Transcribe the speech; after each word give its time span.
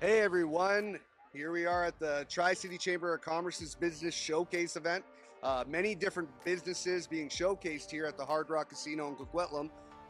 Hey 0.00 0.20
everyone, 0.20 0.98
here 1.30 1.52
we 1.52 1.66
are 1.66 1.84
at 1.84 1.98
the 1.98 2.24
Tri 2.26 2.54
City 2.54 2.78
Chamber 2.78 3.12
of 3.12 3.20
Commerce's 3.20 3.74
Business 3.74 4.14
Showcase 4.14 4.76
event. 4.76 5.04
Uh, 5.42 5.64
many 5.68 5.94
different 5.94 6.30
businesses 6.42 7.06
being 7.06 7.28
showcased 7.28 7.90
here 7.90 8.06
at 8.06 8.16
the 8.16 8.24
Hard 8.24 8.48
Rock 8.48 8.70
Casino 8.70 9.08
in 9.08 9.16
Coquitlam. 9.16 9.68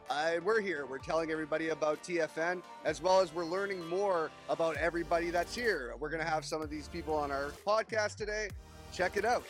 Uh, 0.09 0.35
we're 0.45 0.61
here, 0.61 0.85
we're 0.85 0.97
telling 0.97 1.29
everybody 1.29 1.69
about 1.69 2.01
TFN, 2.05 2.61
as 2.85 3.01
well 3.01 3.19
as 3.19 3.35
we're 3.35 3.43
learning 3.43 3.85
more 3.89 4.31
about 4.47 4.77
everybody 4.77 5.29
that's 5.29 5.53
here. 5.53 5.93
We're 5.99 6.09
going 6.09 6.23
to 6.23 6.29
have 6.29 6.45
some 6.45 6.61
of 6.61 6.69
these 6.69 6.87
people 6.87 7.13
on 7.13 7.29
our 7.29 7.51
podcast 7.67 8.15
today. 8.15 8.47
Check 8.93 9.17
it 9.17 9.25
out. 9.25 9.43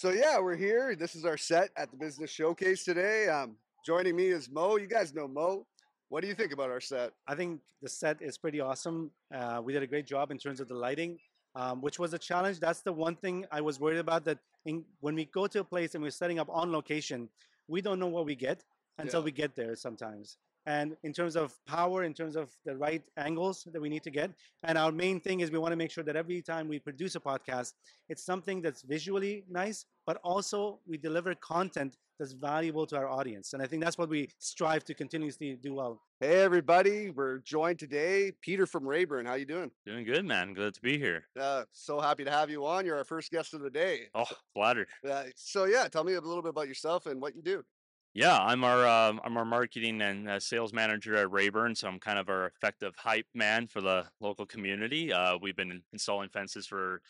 So 0.00 0.12
yeah, 0.12 0.38
we're 0.38 0.56
here. 0.56 0.96
This 0.96 1.14
is 1.14 1.26
our 1.26 1.36
set 1.36 1.68
at 1.76 1.90
the 1.90 1.96
business 1.98 2.30
showcase 2.30 2.84
today. 2.84 3.28
Um, 3.28 3.56
joining 3.84 4.16
me 4.16 4.28
is 4.28 4.48
Mo. 4.50 4.76
You 4.76 4.86
guys 4.86 5.12
know 5.12 5.28
Mo. 5.28 5.66
What 6.08 6.22
do 6.22 6.26
you 6.26 6.32
think 6.32 6.54
about 6.54 6.70
our 6.70 6.80
set? 6.80 7.12
I 7.28 7.34
think 7.34 7.60
the 7.82 7.88
set 7.90 8.16
is 8.22 8.38
pretty 8.38 8.62
awesome. 8.62 9.10
Uh, 9.30 9.60
we 9.62 9.74
did 9.74 9.82
a 9.82 9.86
great 9.86 10.06
job 10.06 10.30
in 10.30 10.38
terms 10.38 10.58
of 10.58 10.68
the 10.68 10.74
lighting, 10.74 11.18
um, 11.54 11.82
which 11.82 11.98
was 11.98 12.14
a 12.14 12.18
challenge. 12.18 12.60
That's 12.60 12.80
the 12.80 12.94
one 12.94 13.14
thing 13.14 13.44
I 13.52 13.60
was 13.60 13.78
worried 13.78 13.98
about. 13.98 14.24
That 14.24 14.38
in, 14.64 14.86
when 15.00 15.14
we 15.14 15.26
go 15.26 15.46
to 15.46 15.60
a 15.60 15.64
place 15.64 15.94
and 15.94 16.02
we're 16.02 16.08
setting 16.12 16.38
up 16.38 16.48
on 16.50 16.72
location, 16.72 17.28
we 17.68 17.82
don't 17.82 17.98
know 17.98 18.08
what 18.08 18.24
we 18.24 18.34
get 18.34 18.64
until 18.96 19.20
Yeah. 19.20 19.26
we 19.26 19.32
get 19.32 19.54
there 19.54 19.76
sometimes. 19.76 20.38
And 20.66 20.96
in 21.02 21.12
terms 21.12 21.36
of 21.36 21.54
power, 21.66 22.04
in 22.04 22.14
terms 22.14 22.36
of 22.36 22.50
the 22.64 22.76
right 22.76 23.02
angles 23.16 23.66
that 23.72 23.80
we 23.80 23.88
need 23.88 24.02
to 24.02 24.10
get, 24.10 24.30
and 24.62 24.76
our 24.76 24.92
main 24.92 25.20
thing 25.20 25.40
is 25.40 25.50
we 25.50 25.58
want 25.58 25.72
to 25.72 25.76
make 25.76 25.90
sure 25.90 26.04
that 26.04 26.16
every 26.16 26.42
time 26.42 26.68
we 26.68 26.78
produce 26.78 27.14
a 27.14 27.20
podcast, 27.20 27.72
it's 28.08 28.22
something 28.22 28.60
that's 28.60 28.82
visually 28.82 29.44
nice, 29.48 29.86
but 30.06 30.18
also 30.22 30.78
we 30.86 30.98
deliver 30.98 31.34
content 31.36 31.96
that's 32.18 32.32
valuable 32.32 32.86
to 32.86 32.96
our 32.96 33.08
audience. 33.08 33.54
And 33.54 33.62
I 33.62 33.66
think 33.66 33.82
that's 33.82 33.96
what 33.96 34.10
we 34.10 34.28
strive 34.38 34.84
to 34.84 34.94
continuously 34.94 35.58
do 35.62 35.72
well. 35.72 36.02
Hey 36.20 36.42
everybody, 36.42 37.08
we're 37.08 37.38
joined 37.38 37.78
today. 37.78 38.32
Peter 38.42 38.66
from 38.66 38.86
Rayburn. 38.86 39.24
How 39.24 39.34
you 39.34 39.46
doing? 39.46 39.70
Doing 39.86 40.04
good, 40.04 40.26
man. 40.26 40.52
Good 40.52 40.74
to 40.74 40.82
be 40.82 40.98
here. 40.98 41.24
Uh, 41.40 41.64
so 41.72 41.98
happy 41.98 42.24
to 42.24 42.30
have 42.30 42.50
you 42.50 42.66
on. 42.66 42.84
You're 42.84 42.98
our 42.98 43.04
first 43.04 43.30
guest 43.30 43.54
of 43.54 43.62
the 43.62 43.70
day. 43.70 44.08
Oh, 44.14 44.26
flattered. 44.52 44.88
Uh, 45.08 45.24
so 45.34 45.64
yeah, 45.64 45.88
tell 45.88 46.04
me 46.04 46.12
a 46.12 46.20
little 46.20 46.42
bit 46.42 46.50
about 46.50 46.68
yourself 46.68 47.06
and 47.06 47.22
what 47.22 47.34
you 47.34 47.40
do. 47.40 47.64
Yeah, 48.12 48.36
I'm 48.36 48.64
our 48.64 48.88
um, 48.88 49.20
I'm 49.24 49.36
our 49.36 49.44
marketing 49.44 50.02
and 50.02 50.28
uh, 50.28 50.40
sales 50.40 50.72
manager 50.72 51.16
at 51.16 51.30
Rayburn, 51.30 51.76
so 51.76 51.86
I'm 51.86 52.00
kind 52.00 52.18
of 52.18 52.28
our 52.28 52.46
effective 52.46 52.94
hype 52.96 53.26
man 53.34 53.68
for 53.68 53.80
the 53.80 54.04
local 54.20 54.46
community. 54.46 55.12
Uh, 55.12 55.38
we've 55.40 55.56
been 55.56 55.82
installing 55.92 56.28
fences 56.28 56.66
for 56.66 57.02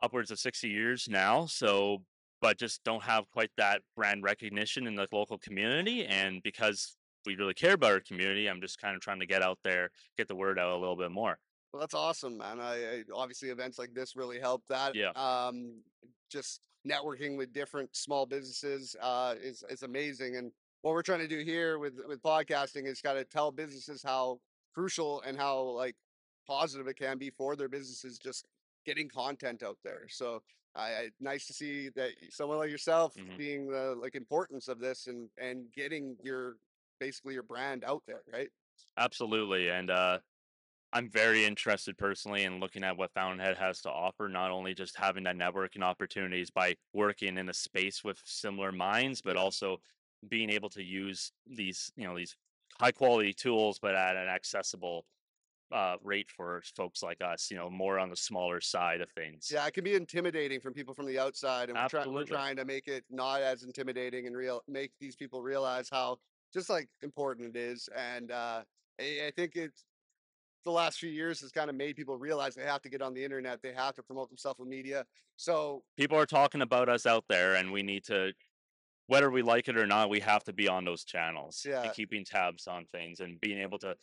upwards 0.00 0.30
of 0.30 0.38
60 0.38 0.68
years 0.68 1.08
now, 1.08 1.46
so 1.46 2.04
but 2.40 2.58
just 2.58 2.82
don't 2.84 3.02
have 3.02 3.30
quite 3.30 3.50
that 3.56 3.82
brand 3.96 4.22
recognition 4.22 4.86
in 4.86 4.94
the 4.94 5.06
local 5.12 5.38
community. 5.38 6.04
And 6.04 6.42
because 6.42 6.96
we 7.24 7.36
really 7.36 7.54
care 7.54 7.74
about 7.74 7.92
our 7.92 8.00
community, 8.00 8.48
I'm 8.48 8.60
just 8.60 8.80
kind 8.80 8.96
of 8.96 9.00
trying 9.00 9.20
to 9.20 9.26
get 9.26 9.42
out 9.42 9.58
there, 9.62 9.90
get 10.18 10.28
the 10.28 10.34
word 10.34 10.58
out 10.58 10.72
a 10.72 10.76
little 10.76 10.96
bit 10.96 11.12
more. 11.12 11.38
Well, 11.72 11.80
that's 11.80 11.94
awesome, 11.94 12.38
man. 12.38 12.60
I, 12.60 12.74
I 12.74 13.02
obviously 13.14 13.48
events 13.50 13.78
like 13.78 13.94
this 13.94 14.16
really 14.16 14.38
help 14.40 14.62
that. 14.68 14.94
Yeah. 14.94 15.10
Um, 15.10 15.82
just 16.30 16.60
networking 16.88 17.36
with 17.36 17.52
different 17.52 17.94
small 17.96 18.26
businesses 18.26 18.96
uh, 19.00 19.34
is 19.40 19.64
is 19.68 19.82
amazing. 19.82 20.36
And 20.36 20.52
what 20.82 20.92
we're 20.92 21.02
trying 21.02 21.20
to 21.20 21.28
do 21.28 21.40
here 21.40 21.78
with 21.78 21.94
with 22.06 22.22
podcasting 22.22 22.86
is 22.86 23.00
kind 23.00 23.18
of 23.18 23.28
tell 23.28 23.50
businesses 23.52 24.02
how 24.02 24.40
crucial 24.74 25.20
and 25.22 25.36
how 25.36 25.60
like 25.62 25.96
positive 26.46 26.88
it 26.88 26.94
can 26.96 27.18
be 27.18 27.30
for 27.30 27.54
their 27.56 27.68
businesses 27.68 28.18
just 28.18 28.46
getting 28.84 29.08
content 29.08 29.62
out 29.62 29.78
there. 29.84 30.08
So 30.08 30.42
I, 30.74 30.82
I 30.82 31.10
nice 31.20 31.46
to 31.46 31.52
see 31.52 31.88
that 31.90 32.12
someone 32.30 32.58
like 32.58 32.70
yourself 32.70 33.14
Mhm. 33.14 33.36
being 33.36 33.68
the 33.70 33.94
like 33.94 34.14
importance 34.16 34.68
of 34.68 34.78
this 34.80 35.06
and 35.06 35.30
and 35.38 35.70
getting 35.72 36.16
your 36.22 36.56
basically 36.98 37.34
your 37.34 37.42
brand 37.42 37.84
out 37.84 38.02
there, 38.06 38.22
right? 38.32 38.48
Absolutely. 38.96 39.68
And 39.68 39.90
uh, 39.90 40.18
I'm 40.92 41.08
very 41.08 41.44
interested 41.44 41.96
personally 41.96 42.44
in 42.44 42.60
looking 42.60 42.84
at 42.84 42.96
what 42.96 43.12
Fountainhead 43.12 43.56
has 43.56 43.80
to 43.82 43.90
offer, 43.90 44.28
not 44.28 44.50
only 44.50 44.74
just 44.74 44.96
having 44.96 45.24
that 45.24 45.36
networking 45.36 45.82
opportunities 45.82 46.50
by 46.50 46.76
working 46.92 47.38
in 47.38 47.48
a 47.48 47.54
space 47.54 48.04
with 48.04 48.20
similar 48.24 48.72
minds, 48.72 49.22
but 49.22 49.36
also 49.36 49.78
being 50.28 50.50
able 50.50 50.68
to 50.70 50.82
use 50.82 51.32
these, 51.46 51.90
you 51.96 52.06
know, 52.06 52.16
these 52.16 52.36
high 52.78 52.92
quality 52.92 53.32
tools, 53.32 53.78
but 53.80 53.94
at 53.94 54.16
an 54.16 54.28
accessible 54.28 55.06
uh, 55.72 55.96
rate 56.02 56.30
for 56.30 56.62
folks 56.76 57.02
like 57.02 57.22
us, 57.22 57.50
you 57.50 57.56
know, 57.56 57.70
more 57.70 57.98
on 57.98 58.10
the 58.10 58.16
smaller 58.16 58.60
side 58.60 59.00
of 59.00 59.10
things. 59.12 59.50
Yeah, 59.52 59.66
it 59.66 59.72
can 59.72 59.84
be 59.84 59.94
intimidating 59.94 60.60
from 60.60 60.74
people 60.74 60.92
from 60.92 61.06
the 61.06 61.18
outside, 61.18 61.70
and 61.70 61.78
we're, 61.78 61.88
try- 61.88 62.06
we're 62.06 62.24
trying 62.24 62.56
to 62.56 62.66
make 62.66 62.88
it 62.88 63.04
not 63.10 63.40
as 63.40 63.62
intimidating 63.62 64.26
and 64.26 64.36
real 64.36 64.60
make 64.68 64.92
these 65.00 65.16
people 65.16 65.42
realize 65.42 65.88
how 65.90 66.18
just 66.52 66.68
like 66.68 66.88
important 67.00 67.56
it 67.56 67.58
is. 67.58 67.88
And 67.96 68.30
uh, 68.30 68.62
I, 69.00 69.28
I 69.28 69.32
think 69.34 69.56
it's 69.56 69.86
the 70.64 70.70
last 70.72 70.98
few 70.98 71.10
years 71.10 71.40
has 71.40 71.52
kind 71.52 71.70
of 71.70 71.76
made 71.76 71.96
people 71.96 72.16
realize 72.16 72.54
they 72.54 72.62
have 72.64 72.82
to 72.82 72.88
get 72.88 73.02
on 73.02 73.14
the 73.14 73.24
internet, 73.24 73.62
they 73.62 73.72
have 73.72 73.94
to 73.96 74.02
promote 74.02 74.28
themselves 74.28 74.60
in 74.60 74.68
media. 74.68 75.04
So 75.36 75.84
People 75.96 76.18
are 76.18 76.26
talking 76.26 76.62
about 76.62 76.88
us 76.88 77.06
out 77.06 77.24
there, 77.28 77.54
and 77.56 77.72
we 77.72 77.82
need 77.82 78.04
to, 78.04 78.32
whether 79.06 79.30
we 79.30 79.42
like 79.42 79.68
it 79.68 79.76
or 79.76 79.86
not, 79.86 80.10
we 80.10 80.20
have 80.20 80.44
to 80.44 80.52
be 80.52 80.68
on 80.68 80.84
those 80.84 81.04
channels 81.04 81.64
Yeah. 81.68 81.82
and 81.82 81.92
keeping 81.92 82.24
tabs 82.24 82.66
on 82.66 82.86
things 82.86 83.20
and 83.20 83.40
being 83.40 83.58
able 83.60 83.78
to, 83.80 83.96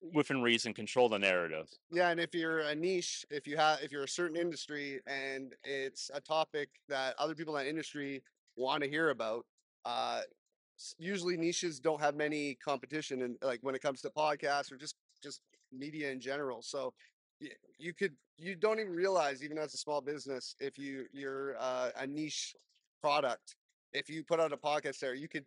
within 0.00 0.42
reason, 0.42 0.74
control 0.74 1.08
the 1.08 1.18
narrative. 1.18 1.68
yeah, 1.90 2.10
and 2.10 2.20
if 2.20 2.34
you're 2.34 2.60
a 2.60 2.74
niche, 2.74 3.24
if 3.30 3.46
you 3.46 3.56
have 3.56 3.82
if 3.82 3.92
you're 3.92 4.04
a 4.04 4.08
certain 4.08 4.36
industry 4.36 5.00
and 5.06 5.54
it's 5.64 6.10
a 6.14 6.20
topic 6.20 6.70
that 6.88 7.16
other 7.18 7.34
people 7.34 7.56
in 7.56 7.64
that 7.64 7.68
industry 7.70 8.22
want 8.56 8.82
to 8.82 8.88
hear 8.88 9.10
about, 9.10 9.46
uh 9.84 10.22
usually 10.98 11.36
niches 11.36 11.80
don't 11.80 12.00
have 12.00 12.14
many 12.14 12.54
competition 12.56 13.22
and 13.22 13.38
like 13.42 13.60
when 13.62 13.74
it 13.74 13.80
comes 13.80 14.02
to 14.02 14.10
podcasts 14.10 14.70
or 14.70 14.76
just 14.76 14.96
just 15.22 15.40
media 15.72 16.10
in 16.10 16.20
general. 16.20 16.62
So 16.62 16.92
you 17.78 17.92
could 17.92 18.14
you 18.38 18.54
don't 18.54 18.80
even 18.80 18.92
realize 18.92 19.42
even 19.42 19.58
as 19.58 19.74
a 19.74 19.76
small 19.76 20.00
business 20.00 20.54
if 20.58 20.78
you 20.78 21.04
you're 21.12 21.56
uh, 21.58 21.90
a 21.98 22.06
niche 22.06 22.54
product 23.02 23.56
if 23.92 24.08
you 24.08 24.24
put 24.24 24.40
out 24.40 24.54
a 24.54 24.56
podcast 24.56 24.98
there 25.00 25.14
you 25.14 25.28
could 25.28 25.44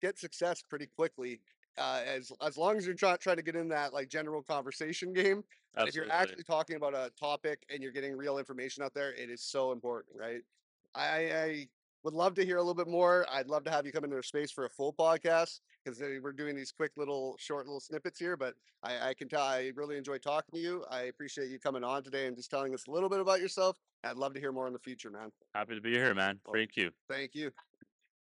get 0.00 0.18
success 0.18 0.64
pretty 0.68 0.88
quickly 0.96 1.40
uh, 1.78 2.00
as 2.04 2.32
as 2.44 2.56
long 2.58 2.76
as 2.76 2.84
you're 2.84 2.94
trying 2.96 3.18
trying 3.18 3.36
to 3.36 3.42
get 3.42 3.54
in 3.54 3.68
that 3.68 3.94
like 3.94 4.08
general 4.08 4.42
conversation 4.42 5.12
game 5.12 5.44
but 5.74 5.88
if 5.88 5.94
you're 5.94 6.10
actually 6.10 6.44
talking 6.44 6.76
about 6.76 6.94
a 6.94 7.10
topic 7.18 7.64
and 7.70 7.82
you're 7.82 7.92
getting 7.92 8.16
real 8.16 8.38
information 8.38 8.82
out 8.82 8.92
there, 8.94 9.12
it 9.14 9.30
is 9.30 9.42
so 9.42 9.72
important, 9.72 10.16
right? 10.18 10.42
I, 10.94 11.00
I 11.00 11.68
would 12.04 12.14
love 12.14 12.34
to 12.34 12.44
hear 12.44 12.56
a 12.56 12.60
little 12.60 12.74
bit 12.74 12.88
more. 12.88 13.26
I'd 13.32 13.48
love 13.48 13.64
to 13.64 13.70
have 13.70 13.86
you 13.86 13.92
come 13.92 14.04
into 14.04 14.16
our 14.16 14.22
space 14.22 14.50
for 14.50 14.64
a 14.64 14.70
full 14.70 14.92
podcast 14.92 15.60
because 15.84 16.00
we're 16.00 16.32
doing 16.32 16.56
these 16.56 16.72
quick 16.72 16.92
little 16.96 17.36
short 17.38 17.66
little 17.66 17.80
snippets 17.80 18.18
here. 18.18 18.36
But 18.36 18.54
I, 18.82 19.10
I 19.10 19.14
can 19.14 19.28
tell 19.28 19.42
I 19.42 19.70
really 19.76 19.96
enjoy 19.96 20.18
talking 20.18 20.52
to 20.54 20.60
you. 20.60 20.84
I 20.90 21.02
appreciate 21.02 21.50
you 21.50 21.58
coming 21.58 21.84
on 21.84 22.02
today 22.02 22.26
and 22.26 22.36
just 22.36 22.50
telling 22.50 22.74
us 22.74 22.86
a 22.88 22.90
little 22.90 23.08
bit 23.08 23.20
about 23.20 23.40
yourself. 23.40 23.76
I'd 24.04 24.16
love 24.16 24.34
to 24.34 24.40
hear 24.40 24.52
more 24.52 24.66
in 24.66 24.72
the 24.72 24.78
future, 24.78 25.10
man. 25.10 25.30
Happy 25.54 25.74
to 25.74 25.80
be 25.80 25.92
here, 25.92 26.14
man. 26.14 26.40
Well, 26.44 26.54
Thank 26.54 26.76
you. 26.76 26.90
Thank 27.08 27.34
you. 27.34 27.52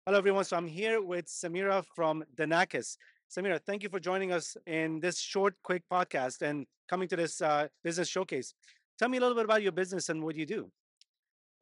Hello, 0.06 0.18
everyone. 0.18 0.44
So 0.44 0.58
I'm 0.58 0.68
here 0.68 1.02
with 1.02 1.28
Samira 1.28 1.84
from 1.96 2.24
Danakis. 2.36 2.98
Samira, 3.32 3.60
thank 3.66 3.84
you 3.84 3.90
for 3.90 4.00
joining 4.00 4.32
us 4.34 4.58
in 4.68 5.00
this 5.00 5.20
short, 5.20 5.56
quick 5.64 5.84
podcast 5.92 6.42
and 6.42 6.66
coming 6.90 7.08
to 7.08 7.16
this 7.16 7.42
uh, 7.42 7.68
business 7.84 8.10
showcase. 8.10 8.54
Tell 9.00 9.10
me 9.10 9.18
a 9.18 9.22
little 9.22 9.36
bit 9.36 9.46
about 9.46 9.64
your 9.64 9.72
business 9.72 10.10
and 10.10 10.22
what 10.22 10.36
you 10.36 10.46
do. 10.46 10.70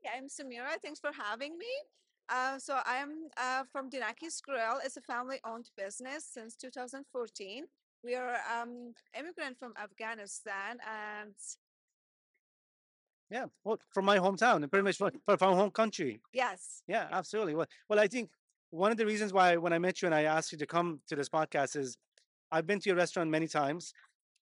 Yeah, 0.04 0.12
I'm 0.18 0.28
Samira. 0.28 0.80
Thanks 0.82 1.00
for 1.00 1.12
having 1.14 1.58
me. 1.58 1.68
Uh, 2.30 2.58
so 2.58 2.80
I'm 2.86 3.30
uh, 3.38 3.64
from 3.72 3.90
Dinakis 3.90 4.42
Grill. 4.42 4.80
It's 4.84 4.98
a 4.98 5.02
family-owned 5.02 5.70
business 5.78 6.26
since 6.26 6.56
2014. 6.56 7.66
We 8.04 8.16
are 8.16 8.38
um, 8.52 8.94
immigrant 9.18 9.60
from 9.60 9.74
Afghanistan, 9.82 10.78
and 10.88 11.34
Yeah, 13.30 13.46
well, 13.64 13.80
from 13.94 14.06
my 14.06 14.18
hometown, 14.18 14.58
and 14.64 14.72
pretty 14.72 14.84
much 14.84 14.98
from 14.98 15.12
from 15.26 15.38
our 15.42 15.56
home 15.56 15.72
country. 15.72 16.20
yes, 16.34 16.82
Yeah, 16.88 17.08
absolutely. 17.12 17.54
Well, 17.56 17.68
well, 17.90 18.00
I 18.00 18.08
think 18.08 18.32
one 18.72 18.92
of 18.92 18.98
the 18.98 19.06
reasons 19.06 19.34
why 19.34 19.58
when 19.58 19.74
I 19.74 19.80
met 19.80 20.02
you 20.02 20.08
and 20.08 20.16
I 20.16 20.24
asked 20.24 20.52
you 20.52 20.58
to 20.58 20.66
come 20.66 21.02
to 21.08 21.16
this 21.16 21.30
podcast 21.30 21.76
is 21.76 21.98
I've 22.52 22.66
been 22.66 22.80
to 22.80 22.90
your 22.90 22.98
restaurant 22.98 23.30
many 23.30 23.48
times, 23.48 23.94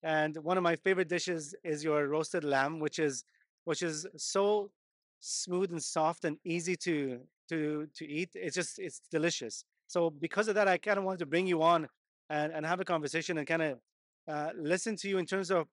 and 0.04 0.38
one 0.38 0.58
of 0.58 0.64
my 0.64 0.76
favorite 0.78 1.10
dishes 1.10 1.54
is 1.64 1.84
your 1.84 2.08
roasted 2.08 2.44
lamb, 2.44 2.80
which 2.80 2.98
is 3.00 3.26
which 3.66 3.84
is 3.84 4.08
so 4.16 4.72
smooth 5.20 5.72
and 5.72 5.84
soft 5.84 6.26
and 6.26 6.38
easy 6.44 6.76
to 6.78 7.20
to 7.50 7.88
to 7.96 8.08
eat. 8.08 8.30
It's 8.34 8.56
just 8.56 8.80
it's 8.80 9.02
delicious. 9.12 9.64
So 9.88 10.10
because 10.10 10.48
of 10.48 10.56
that, 10.56 10.68
I 10.68 10.78
kind 10.78 10.98
of 10.98 11.04
wanted 11.04 11.20
to 11.20 11.26
bring 11.26 11.48
you 11.48 11.62
on 11.62 11.88
and, 12.30 12.54
and 12.54 12.66
have 12.66 12.80
a 12.80 12.86
conversation 12.86 13.38
and 13.38 13.48
kind 13.48 13.62
of 13.62 13.80
uh, 14.28 14.52
listen 14.56 14.96
to 14.98 15.10
you 15.10 15.18
in 15.18 15.26
terms 15.26 15.50
of 15.50 15.68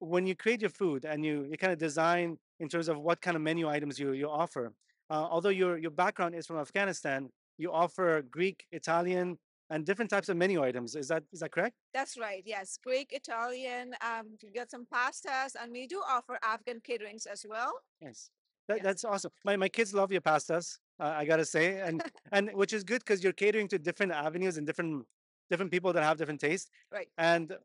when 0.00 0.26
you 0.26 0.36
create 0.36 0.60
your 0.60 0.70
food 0.70 1.04
and 1.04 1.24
you 1.24 1.46
you 1.50 1.56
kind 1.56 1.72
of 1.72 1.78
design 1.78 2.38
in 2.60 2.68
terms 2.68 2.88
of 2.88 2.98
what 2.98 3.20
kind 3.20 3.36
of 3.36 3.42
menu 3.42 3.68
items 3.68 3.98
you 3.98 4.12
you 4.12 4.28
offer. 4.28 4.72
Uh, 5.10 5.26
although 5.30 5.48
your 5.48 5.78
your 5.78 5.90
background 5.90 6.34
is 6.34 6.46
from 6.46 6.58
Afghanistan, 6.58 7.30
you 7.56 7.72
offer 7.72 8.22
Greek, 8.22 8.66
Italian, 8.72 9.38
and 9.70 9.84
different 9.84 10.10
types 10.10 10.28
of 10.28 10.36
menu 10.36 10.62
items. 10.62 10.94
Is 10.94 11.08
that 11.08 11.24
is 11.32 11.40
that 11.40 11.52
correct? 11.52 11.74
that's 11.94 12.18
right. 12.18 12.42
Yes, 12.46 12.78
Greek, 12.82 13.12
Italian. 13.12 13.94
Um, 14.00 14.36
we 14.42 14.50
got 14.50 14.70
some 14.70 14.86
pastas, 14.92 15.56
and 15.60 15.72
we 15.72 15.86
do 15.86 16.02
offer 16.08 16.38
Afghan 16.42 16.80
caterings 16.80 17.26
as 17.26 17.44
well. 17.48 17.72
Yes. 18.00 18.30
That, 18.68 18.76
Yes. 18.78 18.84
That's 18.84 19.04
awesome. 19.04 19.32
My 19.44 19.56
my 19.56 19.68
kids 19.68 19.94
love 19.94 20.12
your 20.12 20.20
pastas. 20.20 20.78
Uh, 21.00 21.14
I 21.16 21.24
gotta 21.24 21.44
say, 21.44 21.80
and 21.80 22.02
and 22.32 22.50
which 22.54 22.72
is 22.72 22.84
good 22.84 23.00
because 23.00 23.22
you're 23.24 23.32
catering 23.32 23.68
to 23.68 23.78
different 23.78 24.12
avenues 24.12 24.58
and 24.58 24.66
different 24.66 25.06
different 25.50 25.72
people 25.72 25.92
that 25.94 26.02
have 26.02 26.18
different 26.18 26.40
tastes. 26.40 26.70
Right. 26.92 27.08
And 27.16 27.56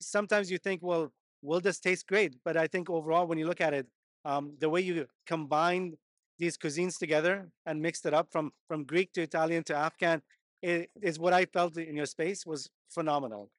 sometimes 0.00 0.50
you 0.50 0.58
think, 0.58 0.82
well, 0.82 1.12
will 1.42 1.60
this 1.60 1.80
taste 1.80 2.06
great? 2.06 2.36
But 2.44 2.56
I 2.56 2.66
think 2.66 2.90
overall, 2.90 3.26
when 3.26 3.38
you 3.38 3.46
look 3.46 3.60
at 3.62 3.72
it, 3.72 3.86
um, 4.24 4.56
the 4.58 4.68
way 4.68 4.80
you 4.82 5.06
combine 5.26 5.96
these 6.38 6.56
cuisines 6.58 6.98
together 6.98 7.50
and 7.66 7.80
mixed 7.80 8.04
it 8.06 8.14
up 8.14 8.30
from 8.30 8.52
from 8.68 8.84
Greek 8.84 9.12
to 9.14 9.22
Italian 9.22 9.64
to 9.64 9.74
Afghan 9.74 10.22
i- 10.64 10.86
is 11.02 11.18
what 11.18 11.32
I 11.32 11.46
felt 11.46 11.76
in 11.78 11.96
your 11.96 12.06
space 12.06 12.44
was 12.46 12.68
phenomenal. 12.90 13.50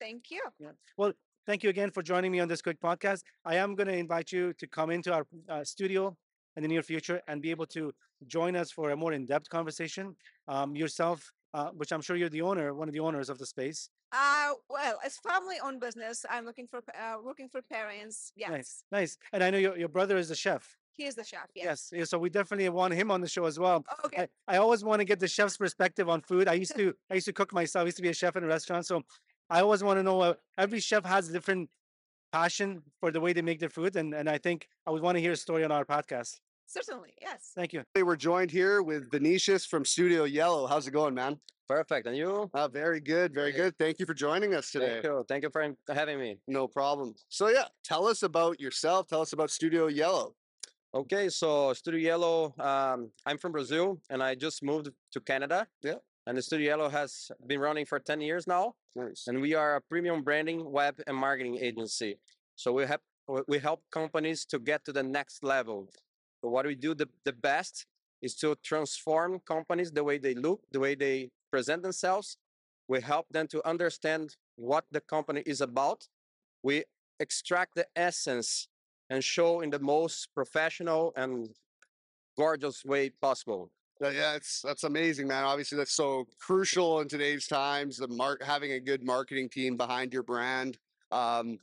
Thank 0.00 0.30
you. 0.30 0.42
Yeah. 0.58 0.72
Well, 0.96 1.12
thank 1.46 1.62
you 1.62 1.70
again 1.70 1.90
for 1.90 2.02
joining 2.02 2.32
me 2.32 2.40
on 2.40 2.48
this 2.48 2.62
quick 2.62 2.80
podcast. 2.80 3.22
I 3.44 3.56
am 3.56 3.74
going 3.74 3.88
to 3.88 3.96
invite 3.96 4.32
you 4.32 4.52
to 4.54 4.66
come 4.66 4.90
into 4.90 5.12
our 5.12 5.26
uh, 5.48 5.64
studio 5.64 6.16
in 6.56 6.62
the 6.62 6.68
near 6.68 6.82
future 6.82 7.20
and 7.28 7.40
be 7.40 7.50
able 7.50 7.66
to 7.66 7.92
join 8.26 8.56
us 8.56 8.70
for 8.70 8.90
a 8.90 8.96
more 8.96 9.12
in-depth 9.12 9.48
conversation. 9.48 10.16
Um, 10.48 10.76
yourself, 10.76 11.32
uh, 11.54 11.70
which 11.70 11.92
I'm 11.92 12.00
sure 12.02 12.16
you're 12.16 12.28
the 12.28 12.42
owner, 12.42 12.74
one 12.74 12.88
of 12.88 12.94
the 12.94 13.00
owners 13.00 13.28
of 13.30 13.38
the 13.38 13.46
space. 13.46 13.88
Uh, 14.12 14.52
well, 14.68 14.98
as 15.04 15.16
family-owned 15.18 15.80
business, 15.80 16.26
I'm 16.28 16.44
looking 16.44 16.66
for 16.66 16.78
uh, 16.78 17.16
working 17.24 17.48
for 17.48 17.62
parents. 17.62 18.32
Yes, 18.36 18.50
Nice, 18.50 18.84
nice. 18.92 19.18
And 19.32 19.42
I 19.42 19.50
know 19.50 19.58
your, 19.58 19.78
your 19.78 19.88
brother 19.88 20.18
is 20.18 20.30
a 20.30 20.34
chef. 20.36 20.76
he 20.92 21.04
is 21.06 21.14
the 21.14 21.24
chef. 21.24 21.48
Yes. 21.54 21.90
Yes. 21.94 22.10
So 22.10 22.18
we 22.18 22.28
definitely 22.28 22.68
want 22.68 22.92
him 22.92 23.10
on 23.10 23.22
the 23.22 23.28
show 23.28 23.46
as 23.46 23.58
well. 23.58 23.84
Okay. 24.04 24.28
I, 24.46 24.54
I 24.54 24.58
always 24.58 24.84
want 24.84 25.00
to 25.00 25.06
get 25.06 25.18
the 25.20 25.28
chef's 25.28 25.56
perspective 25.56 26.10
on 26.10 26.20
food. 26.20 26.46
I 26.48 26.52
used 26.54 26.76
to 26.76 26.94
I 27.10 27.14
used 27.14 27.26
to 27.26 27.32
cook 27.32 27.54
myself. 27.54 27.84
I 27.84 27.86
used 27.86 27.96
to 27.96 28.02
be 28.02 28.10
a 28.10 28.14
chef 28.14 28.36
in 28.36 28.44
a 28.44 28.46
restaurant, 28.46 28.84
so 28.84 29.00
I 29.52 29.60
always 29.60 29.84
want 29.84 29.98
to 29.98 30.02
know. 30.02 30.18
Uh, 30.22 30.34
every 30.56 30.80
chef 30.80 31.04
has 31.04 31.28
a 31.28 31.32
different 31.32 31.68
passion 32.32 32.82
for 33.00 33.10
the 33.10 33.20
way 33.20 33.34
they 33.34 33.42
make 33.42 33.60
their 33.60 33.68
food, 33.68 33.96
and 33.96 34.14
and 34.14 34.26
I 34.26 34.38
think 34.38 34.66
I 34.86 34.90
would 34.90 35.02
want 35.02 35.16
to 35.16 35.20
hear 35.20 35.32
a 35.32 35.36
story 35.36 35.62
on 35.62 35.70
our 35.70 35.84
podcast. 35.84 36.40
Certainly. 36.66 37.10
Yes. 37.20 37.52
Thank 37.54 37.74
you. 37.74 37.82
Today 37.94 38.02
we're 38.02 38.16
joined 38.16 38.50
here 38.50 38.82
with 38.82 39.10
Vinicius 39.10 39.66
from 39.66 39.84
Studio 39.84 40.24
Yellow. 40.24 40.66
How's 40.66 40.86
it 40.86 40.92
going, 40.92 41.12
man? 41.12 41.38
Perfect. 41.68 42.06
And 42.06 42.16
you? 42.16 42.50
Uh, 42.54 42.66
very 42.66 42.98
good, 42.98 43.34
very 43.34 43.52
Great. 43.52 43.62
good. 43.62 43.78
Thank 43.78 44.00
you 44.00 44.06
for 44.06 44.14
joining 44.14 44.54
us 44.54 44.70
today. 44.70 44.94
Thank 44.94 45.04
you. 45.04 45.24
Thank 45.28 45.42
you 45.42 45.50
for 45.50 45.94
having 45.94 46.18
me. 46.18 46.38
No 46.48 46.66
problem. 46.66 47.14
So 47.28 47.48
yeah, 47.48 47.64
tell 47.84 48.06
us 48.06 48.22
about 48.22 48.58
yourself. 48.58 49.06
Tell 49.06 49.20
us 49.20 49.34
about 49.34 49.50
Studio 49.50 49.88
Yellow. 49.88 50.34
Okay, 50.94 51.28
so 51.28 51.74
Studio 51.74 52.00
Yellow, 52.00 52.54
um, 52.58 53.10
I'm 53.26 53.36
from 53.36 53.52
Brazil 53.52 54.00
and 54.08 54.22
I 54.22 54.34
just 54.34 54.62
moved 54.62 54.88
to 55.12 55.20
Canada. 55.20 55.66
Yeah. 55.82 55.96
And 56.26 56.38
the 56.38 56.42
Studio 56.42 56.68
Yellow 56.68 56.88
has 56.88 57.32
been 57.46 57.58
running 57.60 57.84
for 57.84 57.98
10 57.98 58.20
years 58.20 58.46
now. 58.46 58.74
Nice. 58.94 59.24
And 59.26 59.40
we 59.40 59.54
are 59.54 59.76
a 59.76 59.80
premium 59.80 60.22
branding, 60.22 60.70
web, 60.70 61.00
and 61.06 61.16
marketing 61.16 61.58
agency. 61.60 62.18
So 62.54 62.72
we 62.72 62.86
help 62.86 63.02
we- 63.48 63.58
help 63.58 63.82
companies 63.90 64.44
to 64.46 64.58
get 64.58 64.84
to 64.84 64.92
the 64.92 65.02
next 65.02 65.42
level. 65.42 65.88
So 66.40 66.48
what 66.48 66.66
we 66.66 66.74
do 66.74 66.94
the, 66.94 67.08
the 67.24 67.32
best 67.32 67.86
is 68.20 68.34
to 68.36 68.56
transform 68.62 69.40
companies 69.40 69.90
the 69.90 70.04
way 70.04 70.18
they 70.18 70.34
look, 70.34 70.60
the 70.70 70.80
way 70.80 70.94
they 70.94 71.30
present 71.50 71.82
themselves. 71.82 72.36
We 72.88 73.00
help 73.00 73.26
them 73.30 73.46
to 73.48 73.66
understand 73.66 74.36
what 74.56 74.84
the 74.90 75.00
company 75.00 75.42
is 75.46 75.60
about. 75.60 76.08
We 76.62 76.84
extract 77.18 77.74
the 77.74 77.86
essence 77.96 78.68
and 79.08 79.22
show 79.22 79.60
in 79.60 79.70
the 79.70 79.78
most 79.78 80.28
professional 80.34 81.12
and 81.16 81.50
gorgeous 82.36 82.84
way 82.84 83.10
possible. 83.10 83.70
Yeah, 84.02 84.34
it's 84.34 84.62
that's 84.62 84.84
amazing, 84.84 85.28
man. 85.28 85.44
Obviously, 85.44 85.78
that's 85.78 85.94
so 85.94 86.26
crucial 86.40 87.00
in 87.00 87.08
today's 87.08 87.46
times. 87.46 87.98
The 87.98 88.08
mark 88.08 88.42
having 88.42 88.72
a 88.72 88.80
good 88.80 89.04
marketing 89.04 89.48
team 89.48 89.76
behind 89.76 90.12
your 90.12 90.24
brand. 90.24 90.76
Um, 91.12 91.58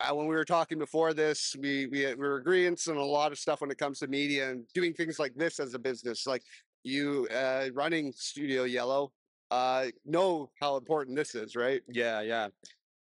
uh, 0.00 0.14
when 0.14 0.26
we 0.26 0.34
were 0.34 0.44
talking 0.44 0.78
before 0.78 1.12
this, 1.14 1.54
we 1.60 1.86
we, 1.86 2.06
we 2.06 2.14
were 2.14 2.36
agreeing 2.36 2.76
on 2.88 2.96
a 2.96 3.04
lot 3.04 3.32
of 3.32 3.38
stuff 3.38 3.60
when 3.60 3.70
it 3.70 3.78
comes 3.78 3.98
to 4.00 4.06
media 4.08 4.50
and 4.50 4.64
doing 4.74 4.94
things 4.94 5.18
like 5.18 5.34
this 5.34 5.60
as 5.60 5.74
a 5.74 5.78
business. 5.78 6.26
Like 6.26 6.42
you 6.84 7.28
uh, 7.34 7.68
running 7.74 8.12
Studio 8.16 8.64
Yellow, 8.64 9.12
uh, 9.50 9.86
know 10.06 10.50
how 10.60 10.76
important 10.76 11.16
this 11.16 11.34
is, 11.34 11.54
right? 11.54 11.82
Yeah, 11.88 12.22
yeah. 12.22 12.48